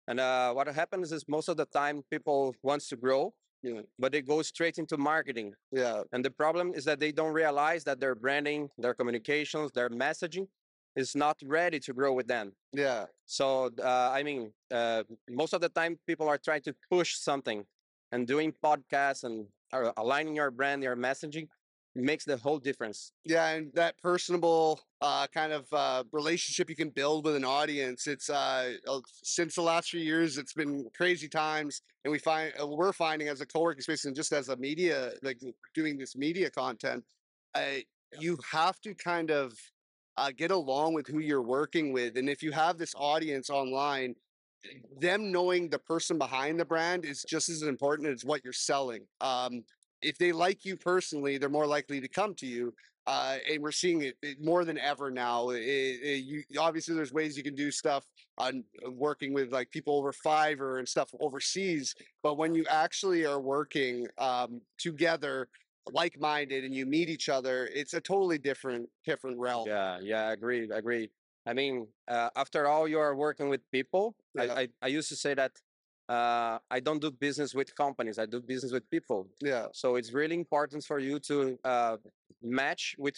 And 0.07 0.19
uh, 0.19 0.53
what 0.53 0.67
happens 0.67 1.11
is 1.11 1.25
most 1.29 1.47
of 1.47 1.57
the 1.57 1.65
time 1.65 2.03
people 2.11 2.55
wants 2.63 2.89
to 2.89 2.97
grow, 2.97 3.33
Yeah. 3.63 3.81
but 3.97 4.11
they 4.11 4.21
go 4.21 4.41
straight 4.41 4.77
into 4.77 4.97
marketing. 4.97 5.53
Yeah, 5.71 6.03
And 6.11 6.23
the 6.23 6.29
problem 6.31 6.73
is 6.75 6.83
that 6.85 6.99
they 6.99 7.11
don't 7.13 7.33
realize 7.33 7.83
that 7.85 7.99
their 8.01 8.13
branding, 8.13 8.69
their 8.77 8.93
communications, 8.93 9.71
their 9.71 9.89
messaging 9.89 10.47
is 10.95 11.15
not 11.15 11.37
ready 11.45 11.79
to 11.79 11.93
grow 11.93 12.13
with 12.13 12.27
them. 12.27 12.51
yeah, 12.73 13.05
So, 13.25 13.71
uh, 13.81 14.11
I 14.11 14.21
mean, 14.21 14.51
uh, 14.69 15.03
most 15.29 15.53
of 15.53 15.61
the 15.61 15.69
time 15.69 15.97
people 16.05 16.27
are 16.27 16.37
trying 16.37 16.61
to 16.63 16.75
push 16.91 17.15
something 17.15 17.63
and 18.11 18.27
doing 18.27 18.53
podcasts 18.63 19.23
and 19.23 19.47
uh, 19.71 19.91
aligning 19.97 20.35
your 20.35 20.51
brand, 20.51 20.83
your 20.83 20.95
messaging 20.95 21.47
makes 21.95 22.25
the 22.25 22.37
whole 22.37 22.59
difference. 22.59 23.11
yeah, 23.23 23.49
and 23.49 23.71
that 23.73 23.97
personable 24.01 24.81
uh, 25.01 25.27
kind 25.27 25.53
of 25.53 25.65
uh, 25.71 26.03
relationship 26.11 26.69
you 26.69 26.75
can 26.75 26.89
build 26.89 27.25
with 27.25 27.35
an 27.35 27.45
audience. 27.45 28.07
It's 28.07 28.29
uh, 28.29 28.73
uh, 28.87 28.99
since 29.23 29.55
the 29.55 29.61
last 29.61 29.89
few 29.89 29.99
years, 29.99 30.37
it's 30.37 30.53
been 30.53 30.89
crazy 30.95 31.27
times, 31.27 31.81
and 32.03 32.11
we 32.11 32.19
find 32.19 32.53
uh, 32.59 32.67
we're 32.67 32.93
finding 32.93 33.27
as 33.27 33.41
a 33.41 33.45
co-working 33.45 33.81
space 33.81 34.05
and 34.05 34.15
just 34.15 34.31
as 34.33 34.49
a 34.49 34.55
media, 34.57 35.11
like 35.21 35.39
doing 35.73 35.97
this 35.97 36.15
media 36.15 36.49
content, 36.49 37.03
uh, 37.53 37.61
you 38.19 38.37
have 38.51 38.79
to 38.81 38.95
kind 38.95 39.29
of 39.29 39.53
uh, 40.17 40.31
get 40.35 40.51
along 40.51 40.93
with 40.93 41.07
who 41.07 41.19
you're 41.19 41.41
working 41.41 41.93
with, 41.93 42.17
and 42.17 42.29
if 42.29 42.41
you 42.41 42.51
have 42.51 42.77
this 42.77 42.93
audience 42.95 43.49
online. 43.49 44.15
Them 44.97 45.29
knowing 45.29 45.67
the 45.67 45.77
person 45.77 46.17
behind 46.17 46.57
the 46.57 46.63
brand 46.63 47.03
is 47.03 47.25
just 47.27 47.49
as 47.49 47.63
important 47.63 48.07
as 48.07 48.23
what 48.23 48.45
you're 48.45 48.53
selling. 48.53 49.01
Um, 49.19 49.65
if 50.03 50.17
they 50.17 50.31
like 50.31 50.65
you 50.65 50.77
personally, 50.77 51.37
they're 51.37 51.49
more 51.49 51.67
likely 51.67 52.01
to 52.01 52.07
come 52.07 52.35
to 52.35 52.45
you. 52.47 52.73
Uh, 53.05 53.37
and 53.49 53.61
we're 53.61 53.71
seeing 53.71 54.01
it, 54.01 54.15
it 54.21 54.41
more 54.41 54.63
than 54.63 54.77
ever 54.77 55.11
now. 55.11 55.49
It, 55.49 55.59
it- 55.61 56.23
you 56.23 56.43
obviously 56.59 56.95
there's 56.95 57.11
ways 57.11 57.35
you 57.37 57.43
can 57.43 57.55
do 57.55 57.69
stuff 57.71 58.05
on 58.37 58.63
uh, 58.85 58.91
working 58.91 59.33
with 59.33 59.51
like 59.51 59.71
people 59.71 59.97
over 59.97 60.13
Fiverr 60.13 60.79
and 60.79 60.87
stuff 60.87 61.09
overseas, 61.19 61.95
but 62.21 62.35
when 62.35 62.55
you 62.55 62.65
actually 62.69 63.25
are 63.25 63.41
working 63.41 64.07
um, 64.17 64.61
together, 64.77 65.49
like-minded, 65.91 66.63
and 66.63 66.73
you 66.73 66.85
meet 66.85 67.09
each 67.09 67.27
other, 67.27 67.67
it's 67.67 67.93
a 67.93 67.99
totally 68.01 68.37
different 68.37 68.89
different 69.03 69.37
realm. 69.37 69.67
Yeah, 69.67 69.99
yeah, 70.01 70.27
I 70.27 70.31
agree, 70.31 70.69
I 70.71 70.77
agree. 70.77 71.11
I 71.45 71.53
mean, 71.53 71.87
uh, 72.07 72.29
after 72.37 72.67
all, 72.67 72.87
you 72.87 72.99
are 72.99 73.15
working 73.15 73.49
with 73.49 73.69
people. 73.69 74.15
I, 74.37 74.47
I, 74.61 74.67
I 74.81 74.87
used 74.87 75.09
to 75.09 75.15
say 75.17 75.33
that 75.33 75.61
uh, 76.09 76.59
I 76.69 76.79
don't 76.79 77.01
do 77.01 77.11
business 77.11 77.53
with 77.53 77.75
companies. 77.75 78.19
I 78.19 78.25
do 78.25 78.39
business 78.41 78.71
with 78.71 78.89
people. 78.89 79.27
Yeah, 79.41 79.67
So 79.73 79.95
it's 79.95 80.11
really 80.13 80.35
important 80.35 80.83
for 80.83 80.99
you 80.99 81.19
to 81.19 81.57
uh, 81.63 81.97
match 82.41 82.95
with 82.97 83.15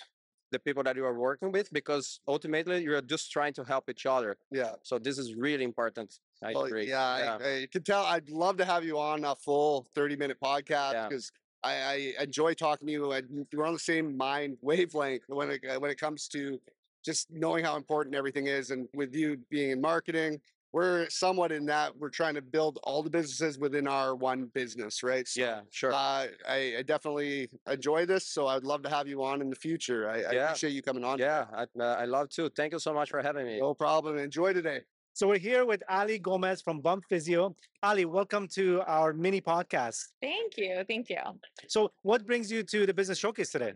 the 0.51 0.59
people 0.59 0.83
that 0.83 0.95
you 0.95 1.03
are 1.05 1.17
working 1.19 1.51
with 1.51 1.73
because 1.73 2.19
ultimately 2.27 2.83
you're 2.83 3.01
just 3.01 3.31
trying 3.31 3.53
to 3.53 3.63
help 3.63 3.89
each 3.89 4.05
other. 4.05 4.37
yeah. 4.51 4.73
So 4.83 4.99
this 4.99 5.17
is 5.17 5.35
really 5.35 5.63
important. 5.63 6.19
I 6.43 6.53
Well, 6.53 6.65
agree. 6.65 6.87
Yeah, 6.87 7.37
I, 7.41 7.61
I 7.61 7.67
can 7.71 7.81
tell. 7.83 8.03
I'd 8.05 8.29
love 8.29 8.57
to 8.57 8.65
have 8.65 8.83
you 8.85 8.99
on 8.99 9.25
a 9.25 9.35
full 9.35 9.87
30 9.95 10.15
minute 10.15 10.37
podcast 10.43 10.93
Yeah. 10.93 11.07
because 11.09 11.31
I, 11.63 11.73
I 12.19 12.23
enjoy 12.23 12.53
talking 12.53 12.85
to 12.87 12.91
you 12.93 13.11
and 13.13 13.47
we're 13.51 13.65
on 13.65 13.73
the 13.73 13.79
same 13.79 14.15
mind 14.15 14.57
wavelength 14.61 15.23
when 15.27 15.49
it, 15.49 15.61
when 15.81 15.89
it 15.89 15.99
comes 15.99 16.27
to 16.29 16.59
just 17.03 17.31
knowing 17.31 17.65
how 17.65 17.75
important 17.75 18.15
everything 18.15 18.45
is. 18.47 18.69
And 18.69 18.87
with 18.93 19.15
you 19.15 19.37
being 19.49 19.71
in 19.71 19.81
marketing, 19.81 20.39
we're 20.75 21.09
somewhat 21.09 21.53
in 21.53 21.65
that 21.65 21.97
we're 21.97 22.09
trying 22.09 22.35
to 22.35 22.41
build 22.41 22.79
all 22.83 23.01
the 23.01 23.09
businesses 23.09 23.57
within 23.57 23.87
our 23.87 24.13
one 24.13 24.51
business, 24.53 25.03
right? 25.03 25.25
So, 25.25 25.39
yeah, 25.39 25.61
sure. 25.71 25.93
Uh, 25.93 26.27
I, 26.49 26.75
I 26.79 26.81
definitely 26.85 27.49
enjoy 27.71 28.05
this, 28.05 28.27
so 28.27 28.47
I'd 28.47 28.65
love 28.65 28.83
to 28.83 28.89
have 28.89 29.07
you 29.07 29.23
on 29.23 29.39
in 29.39 29.49
the 29.49 29.55
future. 29.55 30.09
I, 30.09 30.15
I 30.15 30.33
appreciate 30.33 30.71
you 30.71 30.81
coming 30.81 31.05
on. 31.05 31.17
yeah, 31.17 31.45
I, 31.53 31.63
uh, 31.79 31.95
I 32.01 32.03
love 32.03 32.27
to. 32.31 32.49
Thank 32.49 32.73
you 32.73 32.79
so 32.79 32.93
much 32.93 33.09
for 33.09 33.21
having 33.21 33.45
me. 33.45 33.57
No 33.57 33.73
problem. 33.73 34.17
Enjoy 34.17 34.51
today. 34.51 34.81
So 35.13 35.29
we're 35.29 35.37
here 35.37 35.65
with 35.65 35.81
Ali 35.87 36.19
Gomez 36.19 36.61
from 36.61 36.81
Bump 36.81 37.05
Physio. 37.07 37.55
Ali, 37.81 38.03
welcome 38.03 38.45
to 38.55 38.81
our 38.85 39.13
mini 39.13 39.39
podcast. 39.39 40.03
Thank 40.21 40.57
you. 40.57 40.83
Thank 40.85 41.09
you. 41.09 41.21
So, 41.69 41.93
what 42.01 42.25
brings 42.25 42.51
you 42.51 42.63
to 42.63 42.85
the 42.85 42.93
business 42.93 43.17
showcase 43.17 43.49
today? 43.49 43.75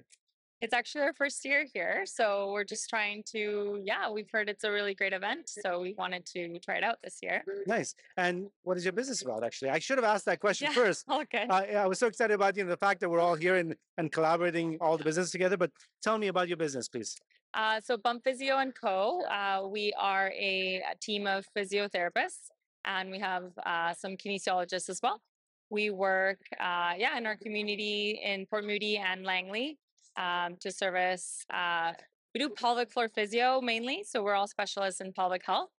It's 0.62 0.74
actually 0.74 1.04
our 1.06 1.14
first 1.14 1.46
year 1.46 1.66
here. 1.74 2.04
So 2.06 2.52
we're 2.52 2.66
just 2.66 2.90
trying 2.90 3.24
to, 3.32 3.82
yeah, 3.86 4.10
we've 4.12 4.30
heard 4.30 4.50
it's 4.50 4.66
a 4.66 4.72
really 4.72 4.94
great 4.94 5.14
event. 5.14 5.48
So 5.48 5.80
we 5.80 5.94
wanted 5.98 6.26
to 6.34 6.60
try 6.60 6.76
it 6.76 6.84
out 6.84 6.98
this 7.02 7.20
year. 7.24 7.44
Nice. 7.66 7.96
And 8.18 8.48
what 8.64 8.76
is 8.76 8.84
your 8.84 8.92
business 8.92 9.22
about? 9.22 9.44
Actually, 9.44 9.72
I 9.72 9.80
should 9.80 9.98
have 9.98 10.04
asked 10.06 10.26
that 10.26 10.42
question 10.42 10.68
Yeah. 10.68 10.74
first. 10.74 11.06
Okay. 11.10 11.46
Uh, 11.50 11.84
I 11.84 11.88
was 11.88 11.98
so 11.98 12.08
excited 12.08 12.34
about 12.34 12.58
you 12.58 12.64
know 12.66 12.70
the 12.70 12.78
fact 12.78 13.00
that 13.00 13.10
we're 13.10 13.22
all 13.22 13.36
here 13.36 13.56
and, 13.56 13.74
and 13.98 14.12
collaborating 14.12 14.78
all 14.82 14.98
the 14.98 15.04
business 15.04 15.32
together. 15.32 15.56
But 15.56 15.72
tell 16.02 16.18
me 16.18 16.28
about 16.28 16.50
your 16.50 16.58
business, 16.58 16.90
please. 16.90 17.16
Uh, 17.54 17.80
so 17.80 17.96
Bump 17.98 18.24
Physio 18.26 18.58
and 18.58 18.76
Co. 18.76 19.22
Uh, 19.24 19.66
we 19.68 19.94
are 19.98 20.28
a, 20.38 20.84
a 20.92 20.96
team 21.02 21.26
of 21.26 21.46
physiotherapists, 21.58 22.50
and 22.86 23.10
we 23.10 23.20
have 23.20 23.46
uh, 23.66 23.94
some 23.94 24.18
kinesiologists 24.18 24.90
as 24.90 25.00
well. 25.02 25.22
We 25.70 25.90
work, 25.90 26.40
uh, 26.60 26.94
yeah, 26.98 27.18
in 27.18 27.26
our 27.26 27.38
community 27.38 28.20
in 28.24 28.46
Port 28.46 28.66
Moody 28.66 28.98
and 28.98 29.24
Langley 29.24 29.78
um, 30.20 30.58
to 30.60 30.72
service. 30.72 31.46
Uh, 31.52 31.94
we 32.34 32.40
do 32.40 32.50
pelvic 32.50 32.92
floor 32.92 33.08
physio 33.08 33.62
mainly, 33.62 34.04
so 34.04 34.22
we're 34.22 34.36
all 34.36 34.48
specialists 34.48 35.02
in 35.02 35.14
pelvic 35.14 35.44
health, 35.46 35.72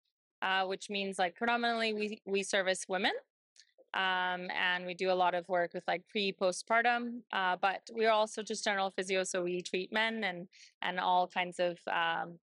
uh, 0.42 0.66
which 0.66 0.90
means 0.90 1.20
like 1.20 1.36
predominantly 1.36 1.94
we 1.94 2.22
we 2.26 2.42
service 2.42 2.86
women. 2.88 3.12
Um, 3.96 4.52
and 4.52 4.86
we 4.86 4.94
do 4.94 5.10
a 5.10 5.18
lot 5.18 5.34
of 5.34 5.50
work 5.50 5.74
with 5.74 5.84
like 5.88 6.04
pre 6.08 6.32
postpartum. 6.32 7.22
Uh, 7.34 7.56
but 7.60 7.82
we're 7.92 8.12
also 8.12 8.44
just 8.44 8.64
general 8.64 8.92
physio, 8.92 9.24
so 9.24 9.44
we 9.44 9.62
treat 9.62 9.92
men 9.92 10.24
and 10.24 10.48
and 10.82 11.00
all 11.00 11.28
kinds 11.28 11.60
of 11.60 11.78
um, 11.92 12.40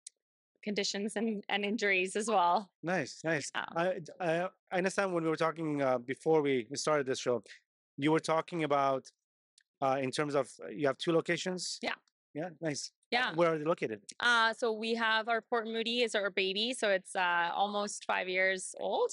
conditions 0.62 1.14
and, 1.14 1.44
and 1.48 1.64
injuries 1.64 2.16
as 2.16 2.28
well. 2.28 2.68
Nice, 2.82 3.20
nice. 3.24 3.50
I 3.54 3.62
I, 3.64 4.00
I 4.20 4.48
I 4.72 4.78
understand 4.78 5.14
when 5.14 5.24
we 5.24 5.30
were 5.30 5.36
talking 5.36 5.82
uh, 5.82 5.98
before 5.98 6.42
we 6.42 6.66
we 6.70 6.76
started 6.76 7.06
this 7.06 7.20
show, 7.20 7.42
you 7.96 8.12
were 8.12 8.24
talking 8.34 8.64
about 8.64 9.10
uh, 9.82 9.98
in 10.00 10.10
terms 10.10 10.34
of 10.34 10.48
uh, 10.64 10.68
you 10.68 10.86
have 10.86 10.98
two 10.98 11.12
locations. 11.12 11.78
Yeah. 11.82 11.94
Yeah. 12.34 12.50
Nice. 12.60 12.92
Yeah. 13.10 13.32
Where 13.34 13.54
are 13.54 13.58
they 13.58 13.64
located? 13.64 14.00
Uh, 14.20 14.52
so 14.52 14.72
we 14.72 14.94
have 14.94 15.28
our 15.28 15.40
Port 15.40 15.66
Moody 15.66 16.02
is 16.02 16.14
our 16.14 16.30
baby, 16.30 16.74
so 16.74 16.90
it's 16.90 17.14
uh, 17.16 17.50
almost 17.54 18.04
five 18.04 18.28
years 18.28 18.74
old. 18.78 19.12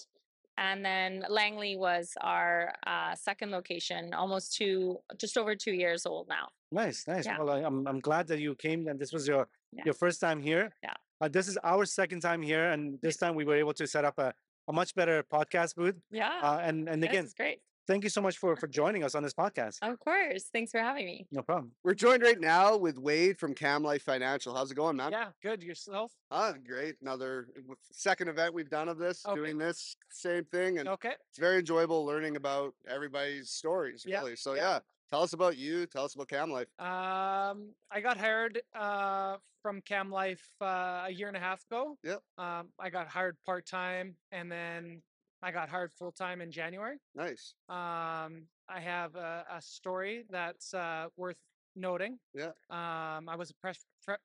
And 0.57 0.85
then 0.85 1.23
Langley 1.29 1.75
was 1.77 2.13
our 2.21 2.73
uh, 2.85 3.15
second 3.15 3.49
location, 3.51 4.13
almost 4.13 4.55
two, 4.55 4.99
just 5.17 5.35
over 5.37 5.55
two 5.55 5.71
years 5.73 6.05
old 6.05 6.27
now. 6.27 6.49
Nice, 6.71 7.07
nice. 7.07 7.25
Yeah. 7.25 7.37
Well, 7.39 7.49
I, 7.49 7.59
I'm 7.63 7.87
I'm 7.87 7.99
glad 7.99 8.27
that 8.27 8.39
you 8.39 8.53
came 8.55 8.87
and 8.87 8.99
this 8.99 9.11
was 9.13 9.27
your 9.27 9.47
Yeah. 9.71 9.83
your 9.85 9.95
first 9.95 10.19
time 10.21 10.39
here. 10.41 10.65
Yeah. 10.83 10.93
Uh, 11.21 11.29
this 11.29 11.47
is 11.47 11.57
our 11.63 11.85
second 11.85 12.19
time 12.21 12.41
here, 12.43 12.65
and 12.73 12.99
this 13.01 13.17
time 13.17 13.33
we 13.35 13.45
were 13.45 13.55
able 13.55 13.73
to 13.81 13.87
set 13.87 14.03
up 14.05 14.17
a, 14.19 14.33
a 14.67 14.73
much 14.73 14.93
better 14.93 15.23
podcast 15.23 15.75
booth. 15.75 15.95
Yeah, 16.11 16.33
Uh, 16.43 16.59
and 16.67 16.87
and 16.91 17.03
again, 17.03 17.27
great. 17.37 17.59
Thank 17.87 18.03
you 18.03 18.09
so 18.09 18.21
much 18.21 18.37
for 18.37 18.55
for 18.55 18.67
joining 18.67 19.03
us 19.03 19.15
on 19.15 19.23
this 19.23 19.33
podcast. 19.33 19.77
Of 19.81 19.99
course. 19.99 20.45
Thanks 20.53 20.71
for 20.71 20.79
having 20.79 21.05
me. 21.05 21.27
No 21.31 21.41
problem. 21.41 21.71
We're 21.83 21.93
joined 21.93 22.23
right 22.23 22.39
now 22.39 22.77
with 22.77 22.97
Wade 22.97 23.37
from 23.37 23.53
Cam 23.53 23.83
Life 23.83 24.03
Financial. 24.03 24.55
How's 24.55 24.71
it 24.71 24.75
going, 24.75 24.95
man? 24.97 25.11
Yeah, 25.11 25.29
good. 25.41 25.63
Yourself? 25.63 26.11
Ah, 26.31 26.53
great. 26.65 26.95
Another 27.01 27.47
second 27.91 28.27
event 28.29 28.53
we've 28.53 28.69
done 28.69 28.89
of 28.89 28.97
this, 28.97 29.25
Okay. 29.25 29.35
doing 29.35 29.57
this 29.57 29.95
same 30.09 30.45
thing, 30.45 30.79
and 30.79 30.87
Okay. 30.89 31.13
it's 31.29 31.39
very 31.39 31.59
enjoyable 31.59 32.05
learning 32.05 32.35
about 32.35 32.73
everybody's 32.87 33.49
stories. 33.49 34.03
Yeah, 34.05 34.19
Really. 34.19 34.35
So 34.35 34.53
yeah. 34.53 34.61
yeah, 34.61 34.79
tell 35.09 35.21
us 35.21 35.33
about 35.33 35.57
you. 35.57 35.85
Tell 35.85 36.05
us 36.05 36.15
about 36.15 36.27
Cam 36.29 36.51
Life. 36.51 36.67
Um, 36.79 37.73
I 37.91 37.99
got 38.01 38.17
hired 38.17 38.61
uh, 38.73 39.37
from 39.61 39.81
Cam 39.81 40.09
Life 40.11 40.45
uh, 40.61 41.05
a 41.07 41.09
year 41.09 41.27
and 41.27 41.37
a 41.37 41.39
half 41.39 41.63
ago. 41.69 41.97
Yep. 42.03 42.21
Um, 42.37 42.69
I 42.79 42.89
got 42.89 43.07
hired 43.07 43.37
part 43.45 43.65
time, 43.65 44.15
and 44.31 44.51
then 44.51 45.01
I 45.43 45.51
got 45.51 45.67
hired 45.69 45.91
full 45.93 46.11
time 46.13 46.39
in 46.41 46.51
January. 46.51 46.97
Nice. 47.15 47.53
Um, 47.67 48.47
I 48.69 48.79
have 48.79 49.15
a, 49.15 49.45
a 49.51 49.61
story 49.61 50.23
that's 50.29 50.73
uh, 50.73 51.07
worth 51.17 51.35
noting. 51.75 52.17
Yeah. 52.33 52.51
Um, 52.69 53.27
I 53.27 53.35
was 53.37 53.49
a 53.51 53.53
pres- 53.55 53.85
pre- 54.05 54.15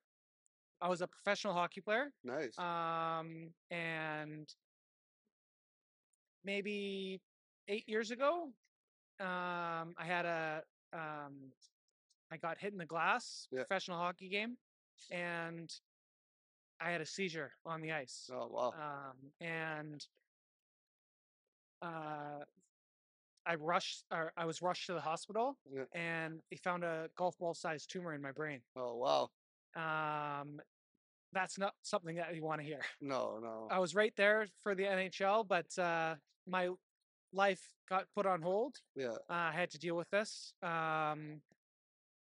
I 0.80 0.88
was 0.88 1.00
a 1.00 1.08
professional 1.08 1.54
hockey 1.54 1.80
player. 1.80 2.12
Nice. 2.22 2.56
Um, 2.56 3.50
and 3.72 4.48
maybe 6.44 7.20
eight 7.66 7.88
years 7.88 8.12
ago, 8.12 8.50
um, 9.20 9.94
I 9.98 10.04
had 10.04 10.24
a, 10.24 10.62
um, 10.92 11.50
I 12.30 12.36
got 12.36 12.58
hit 12.58 12.72
in 12.72 12.78
the 12.78 12.86
glass, 12.86 13.48
Yeah. 13.50 13.64
professional 13.64 13.98
hockey 13.98 14.28
game, 14.28 14.56
and 15.10 15.68
I 16.80 16.92
had 16.92 17.00
a 17.00 17.06
seizure 17.06 17.50
on 17.66 17.80
the 17.80 17.90
ice. 17.90 18.30
oh 18.32 18.46
wow. 18.48 18.72
Um, 18.80 19.32
and 19.40 20.06
uh, 21.82 22.44
I 23.46 23.54
rushed, 23.54 24.04
or 24.10 24.32
I 24.36 24.44
was 24.44 24.60
rushed 24.60 24.86
to 24.86 24.92
the 24.94 25.00
hospital, 25.00 25.56
Yeah. 25.72 25.84
and 25.92 26.40
they 26.50 26.56
found 26.56 26.84
a 26.84 27.08
golf 27.16 27.38
ball 27.38 27.54
sized 27.54 27.90
tumor 27.90 28.12
in 28.14 28.20
my 28.20 28.32
brain. 28.32 28.60
Oh 28.76 28.96
wow. 28.96 29.30
Um, 29.74 30.60
that's 31.32 31.58
not 31.58 31.74
something 31.82 32.16
that 32.16 32.34
you 32.34 32.42
want 32.44 32.60
to 32.60 32.66
hear. 32.66 32.80
No, 33.00 33.38
no. 33.40 33.68
I 33.70 33.78
was 33.78 33.94
right 33.94 34.12
there 34.16 34.46
for 34.62 34.74
the 34.74 34.84
NHL, 34.84 35.46
but 35.46 35.78
uh, 35.78 36.16
my 36.46 36.70
life 37.32 37.60
got 37.88 38.06
put 38.14 38.26
on 38.26 38.42
hold. 38.42 38.76
Yeah. 38.96 39.12
Uh, 39.30 39.50
I 39.50 39.52
had 39.52 39.70
to 39.70 39.78
deal 39.78 39.96
with 39.96 40.10
this. 40.10 40.52
Um, 40.62 41.40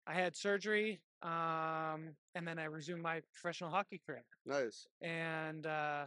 I 0.05 0.13
had 0.13 0.35
surgery, 0.35 0.99
um, 1.23 2.15
and 2.35 2.45
then 2.47 2.57
I 2.59 2.65
resumed 2.65 3.01
my 3.01 3.21
professional 3.33 3.69
hockey 3.69 3.99
career. 4.05 4.23
Nice. 4.45 4.87
And 5.01 5.65
uh, 5.65 6.05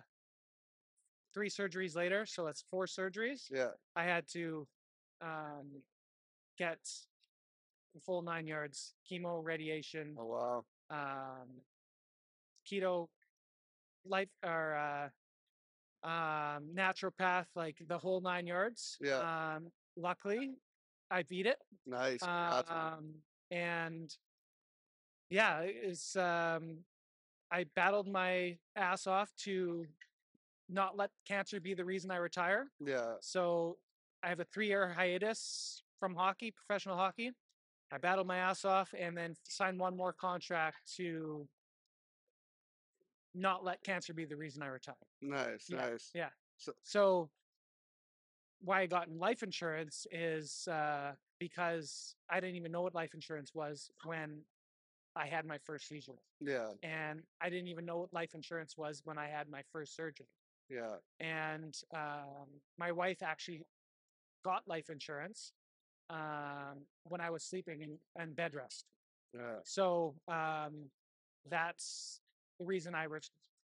three 1.33 1.49
surgeries 1.51 1.95
later, 1.97 2.27
so 2.27 2.45
that's 2.45 2.63
four 2.71 2.87
surgeries. 2.87 3.45
Yeah. 3.51 3.69
I 3.97 4.05
had 4.05 4.27
to 4.33 4.67
um, 5.21 5.83
get 6.59 6.79
the 7.95 8.01
full 8.01 8.23
nine 8.23 8.47
yards: 8.47 8.95
chemo, 9.11 9.41
radiation, 9.45 10.17
Oh 10.19 10.27
wow. 10.27 10.65
um, 10.91 11.49
keto, 12.71 13.09
life 14.07 14.29
or 14.45 14.77
uh, 14.77 16.09
um, 16.09 16.71
naturopath, 16.75 17.47
like 17.55 17.77
the 17.87 17.99
whole 17.99 18.21
nine 18.21 18.47
yards. 18.47 18.97
Yeah. 19.01 19.55
Um, 19.57 19.69
luckily, 19.97 20.53
I 21.11 21.23
beat 21.25 21.47
it. 21.47 21.59
Nice. 21.87 22.23
Man. 22.23 22.63
Um, 22.69 23.15
and 23.51 24.15
yeah, 25.29 25.61
it's 25.63 26.17
um, 26.17 26.79
I 27.53 27.65
battled 27.77 28.09
my 28.09 28.57
ass 28.77 29.07
off 29.07 29.31
to 29.45 29.85
not 30.71 30.97
let 30.97 31.11
cancer 31.27 31.61
be 31.61 31.75
the 31.75 31.85
reason 31.85 32.11
I 32.11 32.17
retire. 32.17 32.71
yeah. 32.85 33.15
So 33.21 33.77
I 34.23 34.29
have 34.29 34.41
a 34.41 34.45
three-year 34.45 34.93
hiatus 34.93 35.83
from 35.99 36.15
hockey, 36.15 36.51
professional 36.53 36.97
hockey. 36.97 37.33
I 37.93 37.99
battled 37.99 38.27
my 38.27 38.37
ass 38.37 38.65
off 38.65 38.95
and 38.99 39.17
then 39.17 39.35
signed 39.49 39.79
one 39.81 39.97
more 39.97 40.13
contract 40.13 40.77
to 40.97 41.49
not 43.35 43.65
let 43.65 43.83
cancer 43.83 44.13
be 44.13 44.25
the 44.25 44.37
reason 44.37 44.63
I 44.63 44.67
retire. 44.67 44.95
Nice. 45.23 45.67
Yeah, 45.69 45.77
Nice. 45.77 46.11
Yeah. 46.15 46.29
So- 46.57 46.75
So 46.83 47.31
why 48.61 48.81
I 48.83 48.87
got 48.87 49.09
in 49.09 49.19
life 49.19 49.43
insurance 49.43 50.07
is 50.11 50.69
uh, 50.69 51.15
because 51.39 52.15
I 52.29 52.41
didn't 52.41 52.57
even 52.57 52.71
know 52.73 52.83
what 52.83 52.95
life 52.95 53.15
insurance 53.15 53.55
was 53.55 53.91
when 54.05 54.45
I 55.17 55.27
had 55.27 55.45
my 55.47 55.59
first 55.59 55.89
seizure, 55.89 56.21
Yeah. 56.41 56.73
and 56.83 57.23
I 57.41 57.49
didn't 57.51 57.69
even 57.69 57.85
know 57.85 57.99
what 57.99 58.13
life 58.13 58.35
insurance 58.35 58.77
was 58.77 59.01
when 59.05 59.19
I 59.19 59.29
had 59.29 59.49
my 59.49 59.63
first 59.73 59.97
surgery. 59.97 60.29
Yeah. 60.71 60.97
And 61.19 61.77
um, 61.95 62.47
my 62.79 62.93
wife 62.93 63.23
actually 63.23 63.63
got 64.45 64.63
life 64.67 64.89
insurance 64.89 65.53
um, 66.09 66.87
when 67.05 67.21
I 67.21 67.31
was 67.31 67.43
sleeping 67.45 67.83
in, 67.83 67.99
in 68.23 68.33
bed 68.35 68.55
rest. 68.55 68.85
Yeah. 69.35 69.57
So 69.65 70.15
um, 70.29 70.91
that's 71.49 72.21
the 72.59 72.65
reason 72.67 72.95
I 72.95 73.07
ret- 73.07 73.29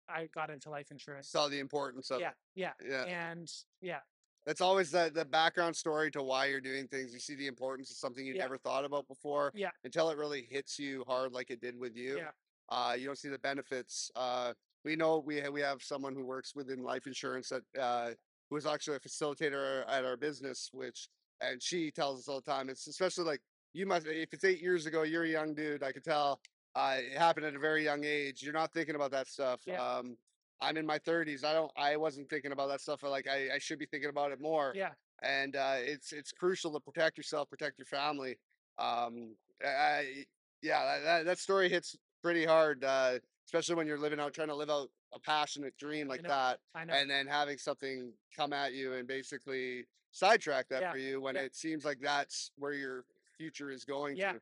I 0.09 0.29
got 0.35 0.51
into 0.51 0.71
life 0.71 0.91
insurance. 0.91 1.29
Saw 1.29 1.49
the 1.49 1.59
importance 1.61 2.11
of 2.11 2.21
yeah, 2.21 2.31
it. 2.31 2.35
yeah, 2.55 2.73
Yeah. 2.87 3.05
and 3.05 3.51
yeah, 3.81 4.01
That's 4.47 4.61
always 4.61 4.91
the 4.91 5.11
the 5.15 5.25
background 5.25 5.77
story 5.77 6.11
to 6.13 6.23
why 6.23 6.47
you're 6.47 6.61
doing 6.61 6.89
things. 6.89 7.13
You 7.13 7.21
see 7.21 7.37
the 7.37 7.47
importance 7.47 7.91
of 7.91 7.97
something 7.97 8.25
you 8.27 8.35
Yeah. 8.35 8.43
never 8.43 8.59
thought 8.59 8.85
about 8.85 9.07
before. 9.07 9.53
Yeah. 9.55 9.71
Until 9.85 10.11
it 10.11 10.17
really 10.19 10.43
hits 10.43 10.79
you 10.79 11.05
hard 11.07 11.33
like 11.33 11.51
it 11.51 11.61
did 11.61 11.79
with 11.79 11.97
you. 11.97 12.17
Yeah. 12.19 12.31
Uh, 12.71 12.95
you 12.99 13.07
don't 13.07 13.19
see 13.19 13.29
the 13.29 13.39
benefits. 13.39 14.11
Uh, 14.17 14.53
we 14.85 14.97
know 14.97 15.23
we 15.25 15.43
we 15.49 15.61
have 15.61 15.83
someone 15.83 16.15
who 16.15 16.25
works 16.25 16.55
within 16.55 16.83
life 16.83 17.07
insurance 17.07 17.51
that 17.51 17.81
uh, 17.81 18.11
who 18.49 18.57
is 18.57 18.67
actually 18.67 18.97
a 18.97 19.01
facilitator 19.01 19.85
at 19.89 20.05
our 20.05 20.17
business, 20.17 20.71
which 20.73 21.09
and 21.41 21.63
she 21.63 21.91
tells 21.91 22.21
us 22.21 22.29
all 22.29 22.41
the 22.41 22.51
time. 22.51 22.69
It's 22.69 22.87
especially 22.87 23.25
like 23.25 23.41
you 23.73 23.87
must 23.87 24.07
if 24.07 24.33
it's 24.33 24.45
eight 24.45 24.61
years 24.61 24.87
ago, 24.87 25.03
you're 25.03 25.25
a 25.25 25.29
young 25.29 25.55
dude. 25.55 25.83
I 25.83 25.93
could 25.93 26.05
tell. 26.05 26.41
Uh, 26.77 26.99
it 26.99 27.19
happened 27.19 27.47
at 27.47 27.57
a 27.57 27.59
very 27.59 27.83
young 27.83 28.05
age. 28.05 28.43
You're 28.43 28.53
not 28.53 28.73
thinking 28.73 28.95
about 28.95 29.11
that 29.11 29.27
stuff. 29.27 29.61
Yeah. 29.67 29.83
Um, 29.83 30.17
I'm 30.61 30.77
in 30.77 30.87
my 30.87 30.99
30s. 30.99 31.45
I 31.45 31.53
don't. 31.53 31.71
I 31.77 31.97
wasn't 31.97 32.29
thinking 32.29 32.53
about 32.53 32.69
that 32.69 32.81
stuff. 32.81 33.03
Like 33.03 33.27
I, 33.27 33.55
I 33.55 33.59
should 33.59 33.79
be 33.79 33.87
thinking 33.87 34.11
about 34.11 34.31
it 34.31 34.41
more. 34.41 34.73
yeah, 34.77 34.91
And 35.23 35.57
uh, 35.57 35.77
it's 35.79 36.13
it's 36.13 36.33
crucial 36.33 36.73
to 36.73 36.81
protect 36.81 37.17
yourself, 37.17 37.49
protect 37.49 37.79
your 37.79 37.87
family. 37.87 38.39
Um, 38.79 39.35
I, 39.65 40.25
yeah, 40.63 40.85
that, 40.85 41.05
that 41.05 41.25
that 41.27 41.39
story 41.39 41.69
hits 41.69 41.97
pretty 42.23 42.45
hard, 42.45 42.85
uh, 42.85 43.19
especially 43.51 43.75
when 43.75 43.85
you're 43.89 43.99
living 43.99 44.21
out 44.21 44.33
trying 44.33 44.47
to 44.47 44.55
live 44.55 44.71
out 44.71 44.89
a 45.13 45.19
passionate 45.19 45.77
dream 45.77 46.07
like 46.07 46.23
know. 46.23 46.29
that, 46.29 46.61
I 46.73 46.85
know. 46.85 46.95
and 46.95 47.11
then 47.11 47.27
having 47.27 47.59
something 47.59 48.13
come 48.37 48.53
at 48.53 48.73
you 48.75 48.93
and 48.93 49.09
basically 49.09 49.87
sidetrack 50.13 50.69
that 50.69 50.83
Yeah, 50.83 50.93
for 50.93 50.99
you 50.99 51.21
when 51.21 51.35
yeah. 51.35 51.41
it 51.43 51.57
seems 51.57 51.85
like 51.85 51.99
that's 52.01 52.53
where 52.57 52.75
your 52.75 53.05
future 53.37 53.73
is 53.73 53.85
going 53.85 54.17
Yeah. 54.17 54.35
to. 54.35 54.41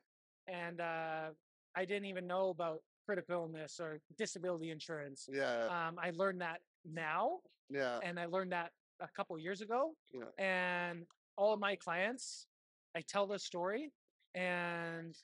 and 0.48 0.80
uh, 0.82 1.28
I 1.74 1.84
didn't 1.86 2.04
even 2.04 2.26
know 2.26 2.50
about 2.50 2.82
critical 3.06 3.34
illness 3.44 3.80
or 3.80 3.98
disability 4.18 4.70
insurance. 4.70 5.26
Yeah, 5.32 5.64
Um, 5.88 5.96
I 5.98 6.10
learned 6.10 6.42
that 6.42 6.60
now, 6.84 7.38
yeah, 7.70 8.00
and 8.02 8.20
I 8.20 8.26
learned 8.26 8.52
that 8.52 8.72
a 9.00 9.08
couple 9.16 9.38
years 9.38 9.62
ago. 9.62 9.94
Yeah. 10.12 10.24
And 10.44 11.06
all 11.38 11.54
of 11.54 11.60
my 11.60 11.76
clients, 11.76 12.46
I 12.94 13.00
tell 13.00 13.26
the 13.26 13.38
story, 13.38 13.90
and 14.34 15.16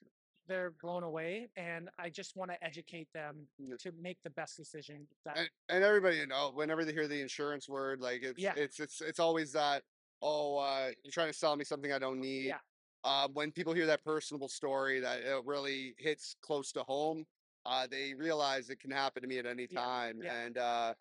they're 0.46 0.72
blown 0.82 1.02
away. 1.02 1.48
And 1.56 1.88
I 1.98 2.10
just 2.10 2.36
want 2.36 2.50
to 2.50 2.62
educate 2.64 3.08
them 3.12 3.46
to 3.80 3.92
make 4.00 4.18
the 4.22 4.30
best 4.30 4.56
decision. 4.56 5.06
That 5.24 5.38
and, 5.38 5.48
and 5.68 5.84
everybody 5.84 6.16
you 6.16 6.26
know 6.26 6.50
whenever 6.54 6.84
they 6.84 6.92
hear 6.92 7.08
the 7.08 7.20
insurance 7.20 7.68
word 7.68 8.00
like 8.00 8.22
it's 8.22 8.38
Yeah. 8.40 8.52
it's 8.56 8.80
it's 8.80 9.00
it's 9.00 9.18
always 9.20 9.52
that 9.52 9.82
oh 10.22 10.58
uh 10.58 10.90
you're 11.02 11.12
trying 11.12 11.30
to 11.30 11.36
sell 11.36 11.56
me 11.56 11.64
something 11.64 11.92
i 11.92 11.98
don't 11.98 12.20
need 12.20 12.46
Yeah. 12.46 12.58
um 13.04 13.32
when 13.34 13.50
people 13.52 13.72
hear 13.72 13.86
that 13.86 14.04
personable 14.04 14.48
story 14.48 15.00
that 15.00 15.20
it 15.20 15.44
really 15.44 15.94
hits 15.98 16.36
close 16.40 16.72
to 16.72 16.82
home 16.84 17.24
uh 17.66 17.86
they 17.90 18.14
realize 18.14 18.70
it 18.70 18.78
can 18.80 18.90
happen 18.90 19.22
to 19.22 19.28
me 19.28 19.38
at 19.38 19.46
any 19.46 19.66
Yeah, 19.70 19.80
time 19.80 20.20
yeah. 20.22 20.34
and 20.34 20.58
uh 20.58 20.94